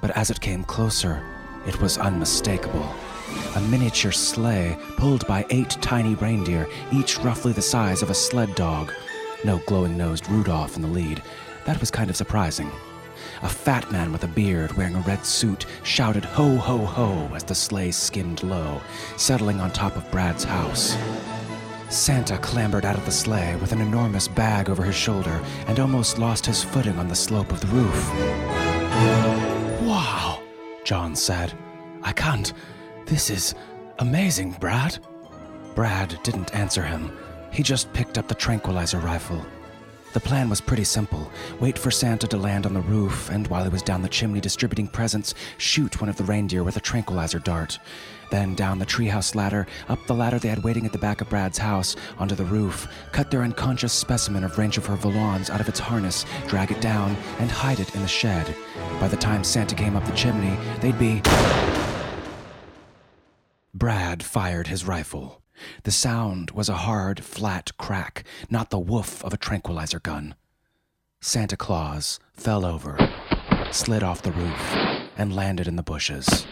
But 0.00 0.16
as 0.16 0.30
it 0.30 0.40
came 0.40 0.62
closer, 0.62 1.26
it 1.66 1.80
was 1.80 1.98
unmistakable. 1.98 2.94
A 3.56 3.60
miniature 3.60 4.12
sleigh 4.12 4.76
pulled 4.96 5.26
by 5.26 5.46
eight 5.50 5.70
tiny 5.80 6.14
reindeer, 6.16 6.68
each 6.92 7.18
roughly 7.18 7.52
the 7.52 7.62
size 7.62 8.02
of 8.02 8.10
a 8.10 8.14
sled 8.14 8.54
dog. 8.54 8.92
No 9.44 9.58
glowing 9.66 9.96
nosed 9.96 10.28
Rudolph 10.28 10.76
in 10.76 10.82
the 10.82 10.88
lead. 10.88 11.22
That 11.64 11.80
was 11.80 11.90
kind 11.90 12.10
of 12.10 12.16
surprising. 12.16 12.70
A 13.42 13.48
fat 13.48 13.90
man 13.90 14.12
with 14.12 14.24
a 14.24 14.28
beard 14.28 14.72
wearing 14.72 14.96
a 14.96 15.00
red 15.00 15.24
suit 15.24 15.66
shouted 15.82 16.24
ho 16.24 16.56
ho 16.56 16.78
ho 16.78 17.30
as 17.34 17.44
the 17.44 17.54
sleigh 17.54 17.90
skimmed 17.90 18.42
low, 18.42 18.80
settling 19.16 19.60
on 19.60 19.70
top 19.70 19.96
of 19.96 20.10
Brad's 20.10 20.44
house. 20.44 20.96
Santa 21.90 22.38
clambered 22.38 22.84
out 22.84 22.98
of 22.98 23.04
the 23.04 23.12
sleigh 23.12 23.56
with 23.56 23.72
an 23.72 23.80
enormous 23.80 24.26
bag 24.26 24.68
over 24.68 24.82
his 24.82 24.96
shoulder 24.96 25.42
and 25.66 25.78
almost 25.78 26.18
lost 26.18 26.44
his 26.44 26.64
footing 26.64 26.98
on 26.98 27.08
the 27.08 27.14
slope 27.14 27.52
of 27.52 27.60
the 27.60 27.66
roof. 27.68 28.10
Wow, 29.82 30.42
John 30.84 31.14
said. 31.14 31.56
I 32.02 32.12
can't. 32.12 32.52
This 33.06 33.28
is 33.28 33.54
amazing, 33.98 34.52
Brad. 34.60 34.98
Brad 35.74 36.18
didn't 36.22 36.54
answer 36.54 36.82
him. 36.82 37.12
He 37.52 37.62
just 37.62 37.92
picked 37.92 38.16
up 38.16 38.28
the 38.28 38.34
tranquilizer 38.34 38.98
rifle. 38.98 39.44
The 40.14 40.20
plan 40.20 40.48
was 40.48 40.60
pretty 40.60 40.84
simple 40.84 41.30
wait 41.60 41.78
for 41.78 41.90
Santa 41.90 42.26
to 42.28 42.38
land 42.38 42.64
on 42.64 42.72
the 42.72 42.80
roof, 42.80 43.28
and 43.30 43.46
while 43.48 43.62
he 43.62 43.68
was 43.68 43.82
down 43.82 44.00
the 44.00 44.08
chimney 44.08 44.40
distributing 44.40 44.86
presents, 44.88 45.34
shoot 45.58 46.00
one 46.00 46.08
of 46.08 46.16
the 46.16 46.24
reindeer 46.24 46.64
with 46.64 46.78
a 46.78 46.80
tranquilizer 46.80 47.38
dart. 47.38 47.78
Then 48.30 48.54
down 48.54 48.78
the 48.78 48.86
treehouse 48.86 49.34
ladder, 49.34 49.66
up 49.88 49.98
the 50.06 50.14
ladder 50.14 50.38
they 50.38 50.48
had 50.48 50.64
waiting 50.64 50.86
at 50.86 50.92
the 50.92 50.98
back 50.98 51.20
of 51.20 51.28
Brad's 51.28 51.58
house, 51.58 51.96
onto 52.18 52.34
the 52.34 52.44
roof, 52.44 52.88
cut 53.12 53.30
their 53.30 53.42
unconscious 53.42 53.92
specimen 53.92 54.44
of 54.44 54.56
Rangifer 54.56 54.96
Volans 54.96 55.50
out 55.50 55.60
of 55.60 55.68
its 55.68 55.78
harness, 55.78 56.24
drag 56.46 56.70
it 56.70 56.80
down, 56.80 57.16
and 57.38 57.50
hide 57.50 57.80
it 57.80 57.94
in 57.94 58.00
the 58.00 58.08
shed. 58.08 58.56
By 58.98 59.08
the 59.08 59.16
time 59.16 59.44
Santa 59.44 59.74
came 59.74 59.94
up 59.94 60.06
the 60.06 60.12
chimney, 60.12 60.56
they'd 60.80 60.98
be. 60.98 61.20
Brad 63.74 64.22
fired 64.22 64.68
his 64.68 64.86
rifle. 64.86 65.42
The 65.82 65.90
sound 65.90 66.52
was 66.52 66.68
a 66.68 66.76
hard, 66.76 67.24
flat 67.24 67.76
crack, 67.76 68.24
not 68.48 68.70
the 68.70 68.78
woof 68.78 69.24
of 69.24 69.34
a 69.34 69.36
tranquilizer 69.36 69.98
gun. 69.98 70.36
Santa 71.20 71.56
Claus 71.56 72.20
fell 72.34 72.64
over, 72.64 72.96
slid 73.72 74.04
off 74.04 74.22
the 74.22 74.30
roof, 74.30 74.74
and 75.18 75.34
landed 75.34 75.66
in 75.66 75.74
the 75.74 75.82
bushes. 75.82 76.46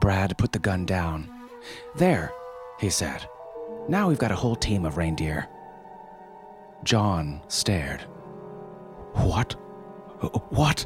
Brad 0.00 0.36
put 0.38 0.50
the 0.50 0.58
gun 0.58 0.84
down. 0.86 1.30
There, 1.94 2.32
he 2.80 2.90
said. 2.90 3.28
Now 3.88 4.08
we've 4.08 4.18
got 4.18 4.32
a 4.32 4.36
whole 4.36 4.56
team 4.56 4.84
of 4.84 4.96
reindeer. 4.96 5.48
John 6.82 7.42
stared. 7.46 8.00
What? 9.12 9.52
What? 10.50 10.84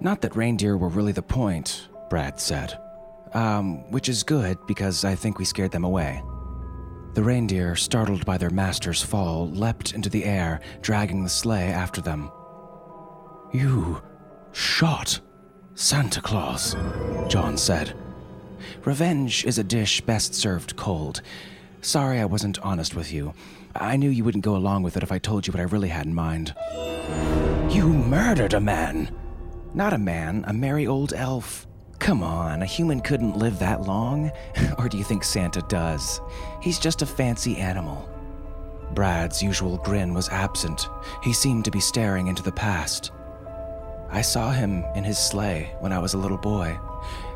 Not 0.00 0.22
that 0.22 0.36
reindeer 0.36 0.78
were 0.78 0.88
really 0.88 1.12
the 1.12 1.22
point, 1.22 1.88
Brad 2.08 2.40
said. 2.40 2.78
Um, 3.34 3.90
which 3.90 4.08
is 4.08 4.22
good 4.22 4.58
because 4.66 5.04
I 5.04 5.14
think 5.14 5.38
we 5.38 5.44
scared 5.44 5.70
them 5.70 5.84
away. 5.84 6.22
The 7.14 7.22
reindeer, 7.22 7.76
startled 7.76 8.24
by 8.24 8.38
their 8.38 8.50
master's 8.50 9.02
fall, 9.02 9.48
leapt 9.50 9.92
into 9.92 10.08
the 10.08 10.24
air, 10.24 10.60
dragging 10.80 11.22
the 11.22 11.30
sleigh 11.30 11.70
after 11.70 12.00
them. 12.00 12.30
You 13.52 14.02
shot 14.52 15.20
Santa 15.74 16.20
Claus, 16.22 16.74
John 17.28 17.56
said. 17.56 17.94
Revenge 18.84 19.44
is 19.44 19.58
a 19.58 19.64
dish 19.64 20.00
best 20.00 20.34
served 20.34 20.76
cold. 20.76 21.20
Sorry 21.82 22.18
I 22.18 22.24
wasn't 22.24 22.58
honest 22.60 22.94
with 22.94 23.12
you. 23.12 23.34
I 23.74 23.96
knew 23.96 24.10
you 24.10 24.24
wouldn't 24.24 24.44
go 24.44 24.56
along 24.56 24.82
with 24.82 24.96
it 24.96 25.02
if 25.02 25.12
I 25.12 25.18
told 25.18 25.46
you 25.46 25.52
what 25.52 25.60
I 25.60 25.64
really 25.64 25.88
had 25.88 26.06
in 26.06 26.14
mind. 26.14 26.54
You 27.70 27.88
murdered 27.88 28.54
a 28.54 28.60
man! 28.60 29.14
Not 29.74 29.92
a 29.92 29.98
man, 29.98 30.44
a 30.46 30.52
merry 30.52 30.86
old 30.86 31.12
elf. 31.14 31.66
Come 32.02 32.24
on, 32.24 32.62
a 32.62 32.66
human 32.66 33.00
couldn't 33.00 33.36
live 33.36 33.60
that 33.60 33.82
long. 33.82 34.32
or 34.78 34.88
do 34.88 34.98
you 34.98 35.04
think 35.04 35.22
Santa 35.22 35.62
does? 35.68 36.20
He's 36.60 36.80
just 36.80 37.00
a 37.00 37.06
fancy 37.06 37.56
animal. 37.58 38.08
Brad's 38.92 39.40
usual 39.40 39.76
grin 39.78 40.12
was 40.12 40.28
absent. 40.30 40.88
He 41.22 41.32
seemed 41.32 41.64
to 41.64 41.70
be 41.70 41.78
staring 41.78 42.26
into 42.26 42.42
the 42.42 42.50
past. 42.50 43.12
I 44.10 44.20
saw 44.20 44.50
him 44.50 44.84
in 44.96 45.04
his 45.04 45.16
sleigh 45.16 45.76
when 45.78 45.92
I 45.92 46.00
was 46.00 46.14
a 46.14 46.18
little 46.18 46.36
boy, 46.36 46.76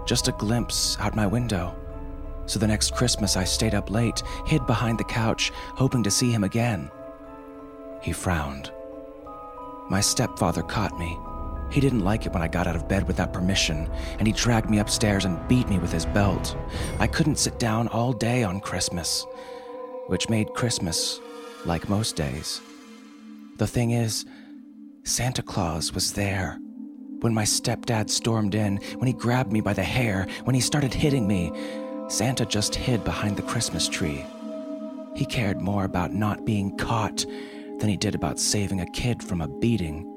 just 0.05 0.27
a 0.27 0.33
glimpse 0.33 0.97
out 0.99 1.15
my 1.15 1.29
window. 1.29 1.73
So 2.47 2.59
the 2.59 2.67
next 2.67 2.93
Christmas, 2.93 3.37
I 3.37 3.45
stayed 3.45 3.75
up 3.77 3.89
late, 3.89 4.21
hid 4.47 4.67
behind 4.67 4.99
the 4.99 5.05
couch, 5.05 5.53
hoping 5.77 6.03
to 6.03 6.11
see 6.11 6.33
him 6.33 6.43
again. 6.43 6.91
He 8.03 8.13
frowned. 8.13 8.73
My 9.89 10.01
stepfather 10.01 10.65
caught 10.65 10.99
me. 10.99 11.17
He 11.71 11.81
didn't 11.81 12.05
like 12.05 12.27
it 12.27 12.33
when 12.33 12.43
I 12.43 12.49
got 12.49 12.67
out 12.67 12.77
of 12.77 12.89
bed 12.89 13.07
without 13.07 13.33
permission, 13.33 13.91
and 14.19 14.27
he 14.27 14.33
dragged 14.33 14.71
me 14.71 14.79
upstairs 14.79 15.25
and 15.25 15.47
beat 15.49 15.69
me 15.69 15.79
with 15.79 15.93
his 15.93 16.07
belt. 16.07 16.57
I 16.99 17.07
couldn't 17.07 17.39
sit 17.39 17.59
down 17.59 17.89
all 17.89 18.13
day 18.13 18.45
on 18.45 18.61
Christmas, 18.61 19.27
which 20.07 20.29
made 20.29 20.55
Christmas 20.55 21.21
like 21.65 21.89
most 21.89 22.17
days. 22.17 22.61
The 23.59 23.67
thing 23.67 23.91
is, 23.91 24.25
Santa 25.05 25.43
Claus 25.43 25.93
was 25.93 26.13
there. 26.13 26.59
When 27.21 27.35
my 27.35 27.45
stepdad 27.45 28.11
stormed 28.11 28.55
in, 28.55 28.77
when 28.99 29.07
he 29.07 29.13
grabbed 29.13 29.53
me 29.53 29.61
by 29.61 29.73
the 29.73 29.83
hair, 29.83 30.27
when 30.45 30.55
he 30.55 30.61
started 30.61 30.93
hitting 30.93 31.27
me, 31.27 31.53
Santa 32.09 32.47
just 32.47 32.75
hid 32.75 33.03
behind 33.05 33.37
the 33.37 33.43
Christmas 33.43 33.89
tree. 33.89 34.25
He 35.15 35.25
cared 35.25 35.61
more 35.61 35.85
about 35.85 36.13
not 36.13 36.45
being 36.45 36.77
caught 36.77 37.25
than 37.79 37.89
he 37.89 37.97
did 37.97 38.15
about 38.15 38.39
saving 38.39 38.81
a 38.81 38.91
kid 38.91 39.23
from 39.23 39.41
a 39.41 39.49
beating. 39.49 40.13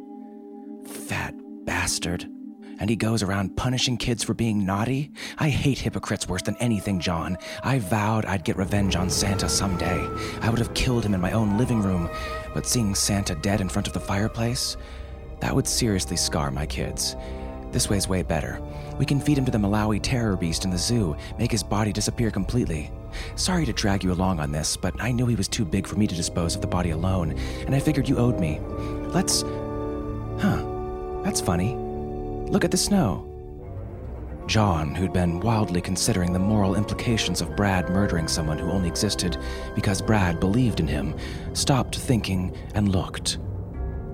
Fat 0.86 1.34
bastard. 1.70 2.28
And 2.80 2.90
he 2.90 2.96
goes 2.96 3.22
around 3.22 3.56
punishing 3.56 3.96
kids 3.96 4.24
for 4.24 4.34
being 4.34 4.66
naughty? 4.66 5.12
I 5.38 5.50
hate 5.50 5.78
hypocrites 5.78 6.28
worse 6.28 6.42
than 6.42 6.58
anything, 6.58 7.00
John. 7.00 7.38
I 7.62 7.78
vowed 7.78 8.26
I'd 8.26 8.44
get 8.44 8.58
revenge 8.58 8.96
on 8.96 9.08
Santa 9.08 9.48
someday. 9.48 10.10
I 10.42 10.50
would 10.50 10.58
have 10.58 10.74
killed 10.74 11.06
him 11.06 11.14
in 11.14 11.22
my 11.22 11.32
own 11.32 11.60
living 11.60 11.84
room, 11.84 12.10
but 12.56 12.66
seeing 12.66 12.96
Santa 12.96 13.36
dead 13.36 13.62
in 13.62 13.70
front 13.70 13.86
of 13.86 13.94
the 13.94 14.00
fireplace? 14.00 14.78
That 15.42 15.54
would 15.54 15.68
seriously 15.68 16.18
scar 16.18 16.50
my 16.50 16.66
kids. 16.66 17.16
This 17.72 17.88
way's 17.88 18.08
way 18.08 18.24
better. 18.24 18.60
We 18.98 19.06
can 19.06 19.22
feed 19.22 19.38
him 19.38 19.46
to 19.46 19.52
the 19.52 19.60
Malawi 19.60 20.00
terror 20.02 20.36
beast 20.36 20.66
in 20.66 20.72
the 20.72 20.78
zoo, 20.80 21.16
make 21.38 21.52
his 21.52 21.62
body 21.62 21.94
disappear 21.94 22.32
completely. 22.32 22.90
Sorry 23.36 23.68
to 23.68 23.74
drag 23.74 24.04
you 24.04 24.12
along 24.12 24.40
on 24.40 24.52
this, 24.52 24.76
but 24.76 25.00
I 25.00 25.12
knew 25.12 25.28
he 25.28 25.36
was 25.36 25.48
too 25.48 25.66
big 25.66 25.86
for 25.86 25.98
me 25.98 26.08
to 26.08 26.16
dispose 26.16 26.56
of 26.56 26.62
the 26.62 26.68
body 26.68 26.90
alone, 26.90 27.38
and 27.68 27.76
I 27.76 27.80
figured 27.80 28.10
you 28.10 28.18
owed 28.18 28.40
me. 28.40 28.60
Let's. 29.14 29.44
Huh. 30.42 30.79
That's 31.24 31.42
funny. 31.42 31.76
Look 32.50 32.64
at 32.64 32.72
the 32.72 32.78
snow. 32.78 33.26
John, 34.48 34.96
who'd 34.96 35.14
been 35.14 35.40
wildly 35.42 35.80
considering 35.80 36.34
the 36.34 36.40
moral 36.40 36.76
implications 36.76 37.40
of 37.40 37.56
Brad 37.56 37.88
murdering 37.90 38.28
someone 38.28 38.58
who 38.58 38.72
only 38.72 38.88
existed 38.88 39.38
because 39.76 40.02
Brad 40.02 40.40
believed 40.40 40.80
in 40.80 40.88
him, 40.88 41.16
stopped 41.54 41.96
thinking 41.96 42.58
and 42.74 42.90
looked. 42.90 43.38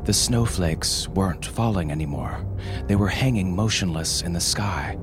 The 0.03 0.11
snowflakes 0.11 1.07
weren't 1.07 1.45
falling 1.45 1.89
anymore. 1.89 2.45
They 2.85 2.97
were 2.97 3.07
hanging 3.07 3.55
motionless 3.55 4.23
in 4.23 4.33
the 4.33 4.41
sky. 4.41 4.97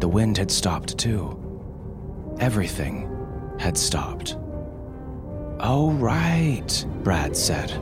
The 0.00 0.08
wind 0.08 0.36
had 0.36 0.50
stopped 0.50 0.98
too. 0.98 1.36
Everything 2.40 3.08
had 3.60 3.78
stopped. 3.78 4.36
Oh, 5.60 5.92
right, 5.92 6.86
Brad 7.04 7.36
said. 7.36 7.72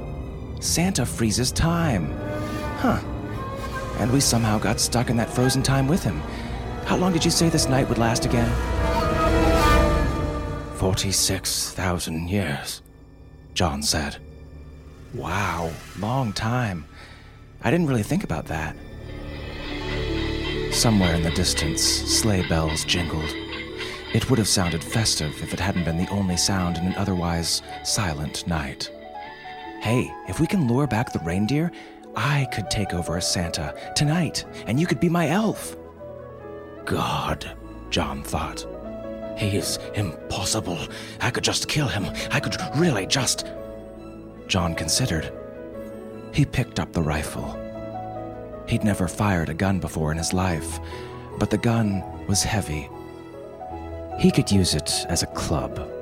Santa 0.61 1.07
freezes 1.07 1.51
time. 1.51 2.13
Huh. 2.79 3.01
And 3.99 4.13
we 4.13 4.21
somehow 4.21 4.59
got 4.59 4.81
stuck 4.81 5.11
in 5.11 5.17
that 5.17 5.31
frozen 5.31 5.63
time 5.63 5.89
with 5.89 6.03
him. 6.03 6.21
How 6.85 6.97
long 6.97 7.13
did 7.13 7.25
you 7.25 7.31
say 7.31 7.49
this 7.49 7.69
night 7.69 7.89
would 7.89 7.99
last 7.99 8.25
again? 8.25 8.49
46,000 10.77 12.29
years, 12.31 12.83
John 13.55 13.83
said. 13.83 14.17
Wow, 15.13 15.73
long 15.99 16.33
time. 16.33 16.87
I 17.63 17.71
didn't 17.71 17.89
really 17.89 18.03
think 18.03 18.25
about 18.25 18.47
that. 18.47 18.77
Somewhere 20.71 21.15
in 21.15 21.23
the 21.23 21.31
distance, 21.31 21.83
sleigh 21.83 22.47
bells 22.49 22.85
jingled. 22.85 23.35
It 24.15 24.31
would 24.31 24.39
have 24.39 24.49
sounded 24.49 24.85
festive 24.85 25.43
if 25.43 25.53
it 25.53 25.61
hadn't 25.61 25.85
been 25.85 25.99
the 25.99 26.09
only 26.11 26.37
sound 26.37 26.79
in 26.79 26.87
an 26.87 26.95
otherwise 26.95 27.63
silent 27.85 28.47
night. 28.47 28.91
Hey, 29.81 30.13
if 30.29 30.41
we 30.41 30.47
can 30.47 30.69
lure 30.69 30.87
back 30.87 31.13
the 31.13 31.19
reindeer, 31.21 31.73
I 32.21 32.47
could 32.47 32.69
take 32.69 32.95
over 32.95 33.17
as 33.17 33.31
Santa 33.31 33.73
tonight, 33.95 34.45
and 34.67 34.81
you 34.81 34.89
could 34.89 34.99
be 34.99 35.09
my 35.09 35.29
elf. 35.29 35.77
God, 36.85 37.49
John 37.91 38.25
thought. 38.25 38.67
He's 39.37 39.79
impossible. 39.95 40.81
I 41.21 41.31
could 41.31 41.45
just 41.45 41.69
kill 41.69 41.87
him. 41.87 42.07
I 42.33 42.41
could 42.41 42.57
really 42.75 43.07
just. 43.07 43.47
John 44.49 44.75
considered. 44.75 45.33
He 46.33 46.45
picked 46.45 46.81
up 46.81 46.93
the 46.93 47.03
rifle. 47.03 47.57
He'd 48.67 48.83
never 48.83 49.07
fired 49.07 49.49
a 49.49 49.55
gun 49.55 49.79
before 49.79 50.11
in 50.11 50.19
his 50.19 50.33
life, 50.33 50.81
but 51.39 51.51
the 51.51 51.59
gun 51.59 52.03
was 52.27 52.43
heavy. 52.43 52.91
He 54.19 54.33
could 54.33 54.51
use 54.51 54.75
it 54.75 55.07
as 55.09 55.23
a 55.23 55.29
club. 55.29 55.98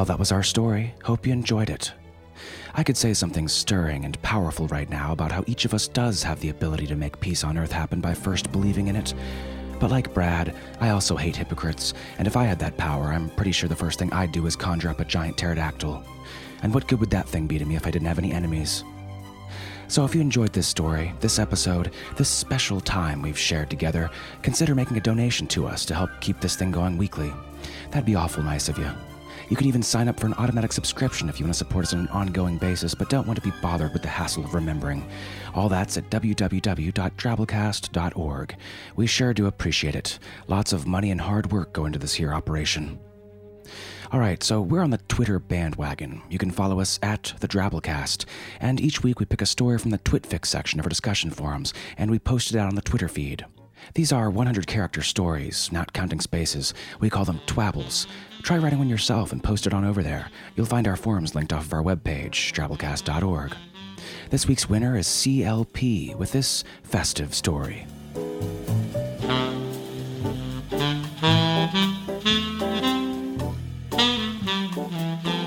Well, 0.00 0.06
that 0.06 0.18
was 0.18 0.32
our 0.32 0.42
story. 0.42 0.94
Hope 1.04 1.26
you 1.26 1.32
enjoyed 1.34 1.68
it. 1.68 1.92
I 2.74 2.82
could 2.82 2.96
say 2.96 3.12
something 3.12 3.46
stirring 3.46 4.06
and 4.06 4.22
powerful 4.22 4.66
right 4.68 4.88
now 4.88 5.12
about 5.12 5.30
how 5.30 5.44
each 5.46 5.66
of 5.66 5.74
us 5.74 5.88
does 5.88 6.22
have 6.22 6.40
the 6.40 6.48
ability 6.48 6.86
to 6.86 6.96
make 6.96 7.20
peace 7.20 7.44
on 7.44 7.58
Earth 7.58 7.70
happen 7.70 8.00
by 8.00 8.14
first 8.14 8.50
believing 8.50 8.88
in 8.88 8.96
it. 8.96 9.12
But 9.78 9.90
like 9.90 10.14
Brad, 10.14 10.56
I 10.80 10.88
also 10.88 11.16
hate 11.16 11.36
hypocrites, 11.36 11.92
and 12.16 12.26
if 12.26 12.34
I 12.34 12.44
had 12.44 12.58
that 12.60 12.78
power, 12.78 13.08
I'm 13.08 13.28
pretty 13.28 13.52
sure 13.52 13.68
the 13.68 13.76
first 13.76 13.98
thing 13.98 14.10
I'd 14.10 14.32
do 14.32 14.46
is 14.46 14.56
conjure 14.56 14.88
up 14.88 15.00
a 15.00 15.04
giant 15.04 15.36
pterodactyl. 15.36 16.02
And 16.62 16.72
what 16.72 16.88
good 16.88 17.00
would 17.00 17.10
that 17.10 17.28
thing 17.28 17.46
be 17.46 17.58
to 17.58 17.66
me 17.66 17.76
if 17.76 17.86
I 17.86 17.90
didn't 17.90 18.08
have 18.08 18.18
any 18.18 18.32
enemies? 18.32 18.84
So 19.88 20.06
if 20.06 20.14
you 20.14 20.22
enjoyed 20.22 20.54
this 20.54 20.66
story, 20.66 21.12
this 21.20 21.38
episode, 21.38 21.92
this 22.16 22.30
special 22.30 22.80
time 22.80 23.20
we've 23.20 23.36
shared 23.36 23.68
together, 23.68 24.08
consider 24.40 24.74
making 24.74 24.96
a 24.96 25.00
donation 25.00 25.46
to 25.48 25.66
us 25.66 25.84
to 25.84 25.94
help 25.94 26.08
keep 26.22 26.40
this 26.40 26.56
thing 26.56 26.70
going 26.70 26.96
weekly. 26.96 27.30
That'd 27.90 28.06
be 28.06 28.14
awful 28.14 28.42
nice 28.42 28.70
of 28.70 28.78
you. 28.78 28.90
You 29.50 29.56
can 29.56 29.66
even 29.66 29.82
sign 29.82 30.08
up 30.08 30.18
for 30.18 30.28
an 30.28 30.32
automatic 30.34 30.72
subscription 30.72 31.28
if 31.28 31.40
you 31.40 31.44
want 31.44 31.54
to 31.54 31.58
support 31.58 31.84
us 31.84 31.92
on 31.92 31.98
an 31.98 32.06
ongoing 32.08 32.56
basis 32.56 32.94
but 32.94 33.10
don't 33.10 33.26
want 33.26 33.42
to 33.42 33.50
be 33.50 33.52
bothered 33.60 33.92
with 33.92 34.02
the 34.02 34.08
hassle 34.08 34.44
of 34.44 34.54
remembering. 34.54 35.04
All 35.54 35.68
that's 35.68 35.96
at 35.96 36.08
www.drabblecast.org. 36.08 38.56
We 38.94 39.08
sure 39.08 39.34
do 39.34 39.46
appreciate 39.46 39.96
it. 39.96 40.20
Lots 40.46 40.72
of 40.72 40.86
money 40.86 41.10
and 41.10 41.20
hard 41.20 41.50
work 41.50 41.72
go 41.72 41.84
into 41.84 41.98
this 41.98 42.14
here 42.14 42.32
operation. 42.32 43.00
All 44.12 44.20
right, 44.20 44.40
so 44.42 44.60
we're 44.60 44.82
on 44.82 44.90
the 44.90 44.98
Twitter 45.08 45.40
bandwagon. 45.40 46.22
You 46.30 46.38
can 46.38 46.52
follow 46.52 46.80
us 46.80 46.98
at 47.02 47.34
the 47.40 47.48
Drabblecast, 47.48 48.24
and 48.60 48.80
each 48.80 49.02
week 49.02 49.20
we 49.20 49.26
pick 49.26 49.42
a 49.42 49.46
story 49.46 49.78
from 49.78 49.90
the 49.90 49.98
TwitFix 49.98 50.46
section 50.46 50.80
of 50.80 50.86
our 50.86 50.90
discussion 50.90 51.30
forums, 51.30 51.72
and 51.96 52.10
we 52.10 52.18
post 52.18 52.52
it 52.52 52.58
out 52.58 52.68
on 52.68 52.74
the 52.74 52.82
Twitter 52.82 53.06
feed. 53.06 53.46
These 53.94 54.12
are 54.12 54.30
100 54.30 54.66
character 54.66 55.02
stories, 55.02 55.70
not 55.72 55.92
counting 55.92 56.20
spaces. 56.20 56.74
We 57.00 57.10
call 57.10 57.24
them 57.24 57.40
twabbles. 57.46 58.06
Try 58.42 58.58
writing 58.58 58.78
one 58.78 58.88
yourself 58.88 59.32
and 59.32 59.42
post 59.42 59.66
it 59.66 59.74
on 59.74 59.84
over 59.84 60.02
there. 60.02 60.30
You'll 60.56 60.66
find 60.66 60.86
our 60.86 60.96
forums 60.96 61.34
linked 61.34 61.52
off 61.52 61.66
of 61.66 61.72
our 61.72 61.82
webpage, 61.82 62.52
drabblecast.org. 62.52 63.54
This 64.30 64.46
week's 64.46 64.68
winner 64.68 64.96
is 64.96 65.06
CLP 65.06 66.16
with 66.16 66.32
this 66.32 66.64
festive 66.82 67.34
story. 67.34 67.86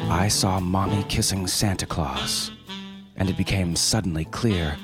I 0.10 0.28
saw 0.30 0.60
Mommy 0.60 1.04
kissing 1.10 1.48
Santa 1.48 1.86
Claus, 1.86 2.52
and 3.18 3.30
it 3.30 3.38
became 3.38 3.76
suddenly 3.76 4.26
clear 4.26 4.78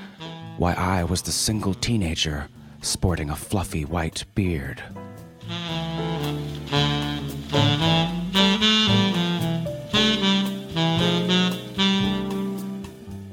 why 0.57 0.73
I 0.73 1.03
was 1.03 1.21
the 1.21 1.31
single 1.31 1.73
teenager 1.73 2.49
sporting 2.81 3.29
a 3.29 3.35
fluffy 3.35 3.85
white 3.85 4.23
beard. 4.35 4.81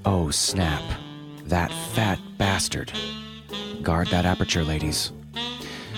Oh, 0.04 0.30
snap. 0.30 0.82
That 1.44 1.72
fat 1.94 2.18
bastard. 2.38 2.92
Guard 3.82 4.08
that 4.08 4.24
aperture, 4.24 4.64
ladies. 4.64 5.12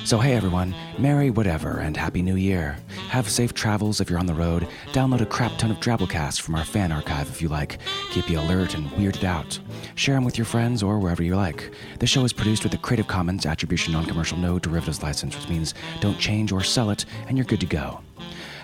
So, 0.09 0.17
hey 0.17 0.33
everyone, 0.33 0.75
Merry 0.97 1.29
whatever 1.29 1.81
and 1.81 1.95
Happy 1.95 2.23
New 2.23 2.37
Year. 2.37 2.79
Have 3.11 3.29
safe 3.29 3.53
travels 3.53 4.01
if 4.01 4.09
you're 4.09 4.19
on 4.19 4.25
the 4.25 4.33
road. 4.33 4.67
Download 4.93 5.21
a 5.21 5.27
crap 5.27 5.59
ton 5.59 5.71
of 5.71 5.81
Drabblecasts 5.81 6.41
from 6.41 6.55
our 6.55 6.65
fan 6.65 6.93
archive 6.93 7.29
if 7.29 7.43
you 7.43 7.51
like. 7.51 7.79
Keep 8.11 8.31
you 8.31 8.41
alert 8.41 8.75
and 8.75 8.89
weirded 8.93 9.25
out. 9.25 9.59
Share 9.97 10.15
them 10.15 10.25
with 10.25 10.39
your 10.39 10.47
friends 10.47 10.83
or 10.83 10.99
wherever 10.99 11.23
you 11.23 11.37
like. 11.37 11.75
The 11.99 12.07
show 12.07 12.25
is 12.25 12.33
produced 12.33 12.65
with 12.65 12.73
a 12.73 12.79
Creative 12.79 13.07
Commons 13.07 13.45
Attribution 13.45 13.93
Non 13.93 14.07
Commercial 14.07 14.39
No 14.39 14.59
Derivatives 14.59 15.03
license, 15.03 15.37
which 15.37 15.51
means 15.51 15.75
don't 16.01 16.19
change 16.19 16.53
or 16.53 16.63
sell 16.63 16.89
it, 16.89 17.05
and 17.27 17.37
you're 17.37 17.45
good 17.45 17.61
to 17.61 17.67
go. 17.67 18.01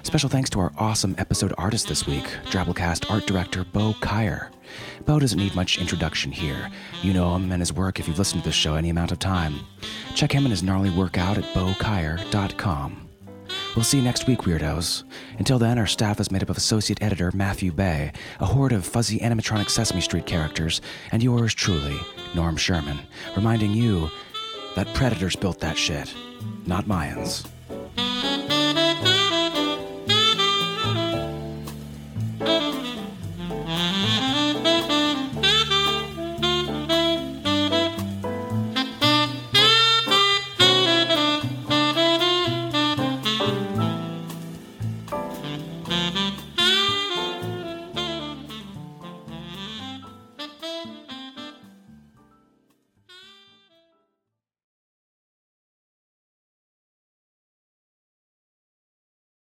Special 0.05 0.29
thanks 0.29 0.51
to 0.51 0.61
our 0.61 0.71
awesome 0.77 1.15
episode 1.19 1.55
artist 1.57 1.89
this 1.89 2.07
week, 2.07 2.25
Drabblecast 2.45 3.11
art 3.11 3.27
director 3.27 3.65
Bo 3.65 3.95
Kaier. 3.95 4.51
Bo 5.07 5.19
doesn't 5.19 5.39
need 5.39 5.57
much 5.57 5.79
introduction 5.79 6.31
here. 6.31 6.71
You 7.03 7.15
know 7.15 7.35
him 7.35 7.51
and 7.51 7.61
his 7.61 7.73
work 7.73 7.99
if 7.99 8.07
you've 8.07 8.19
listened 8.19 8.43
to 8.43 8.49
this 8.49 8.55
show 8.55 8.75
any 8.75 8.91
amount 8.91 9.13
of 9.13 9.19
time. 9.19 9.61
Check 10.15 10.31
him 10.31 10.45
and 10.45 10.53
his 10.53 10.63
gnarly 10.63 10.91
work 10.91 11.17
out 11.17 11.39
at 11.39 11.45
bokaier.com. 11.55 13.09
We'll 13.75 13.85
see 13.85 13.97
you 13.97 14.05
next 14.05 14.27
week, 14.27 14.41
weirdos. 14.41 15.05
Until 15.39 15.59
then, 15.59 15.79
our 15.79 15.87
staff 15.87 16.21
is 16.21 16.31
made 16.31 16.43
up 16.43 16.51
of 16.51 16.59
associate 16.59 17.03
editor 17.03 17.33
Matthew 17.35 17.73
Bey, 17.73 18.13
a 18.41 18.47
horde 18.47 18.73
of 18.73 18.85
fuzzy 18.85 19.19
animatronic 19.19 19.71
Sesame 19.71 20.03
Street 20.03 20.27
characters, 20.27 20.83
and 21.13 21.23
yours 21.23 21.55
truly, 21.55 21.99
Norm 22.35 22.57
Sherman, 22.57 23.01
reminding 23.37 23.73
you 23.73 24.11
that 24.77 24.93
predators 24.95 25.35
built 25.35 25.61
that 25.61 25.79
shit, 25.79 26.15
not 26.67 26.85
Mayans. 26.85 27.49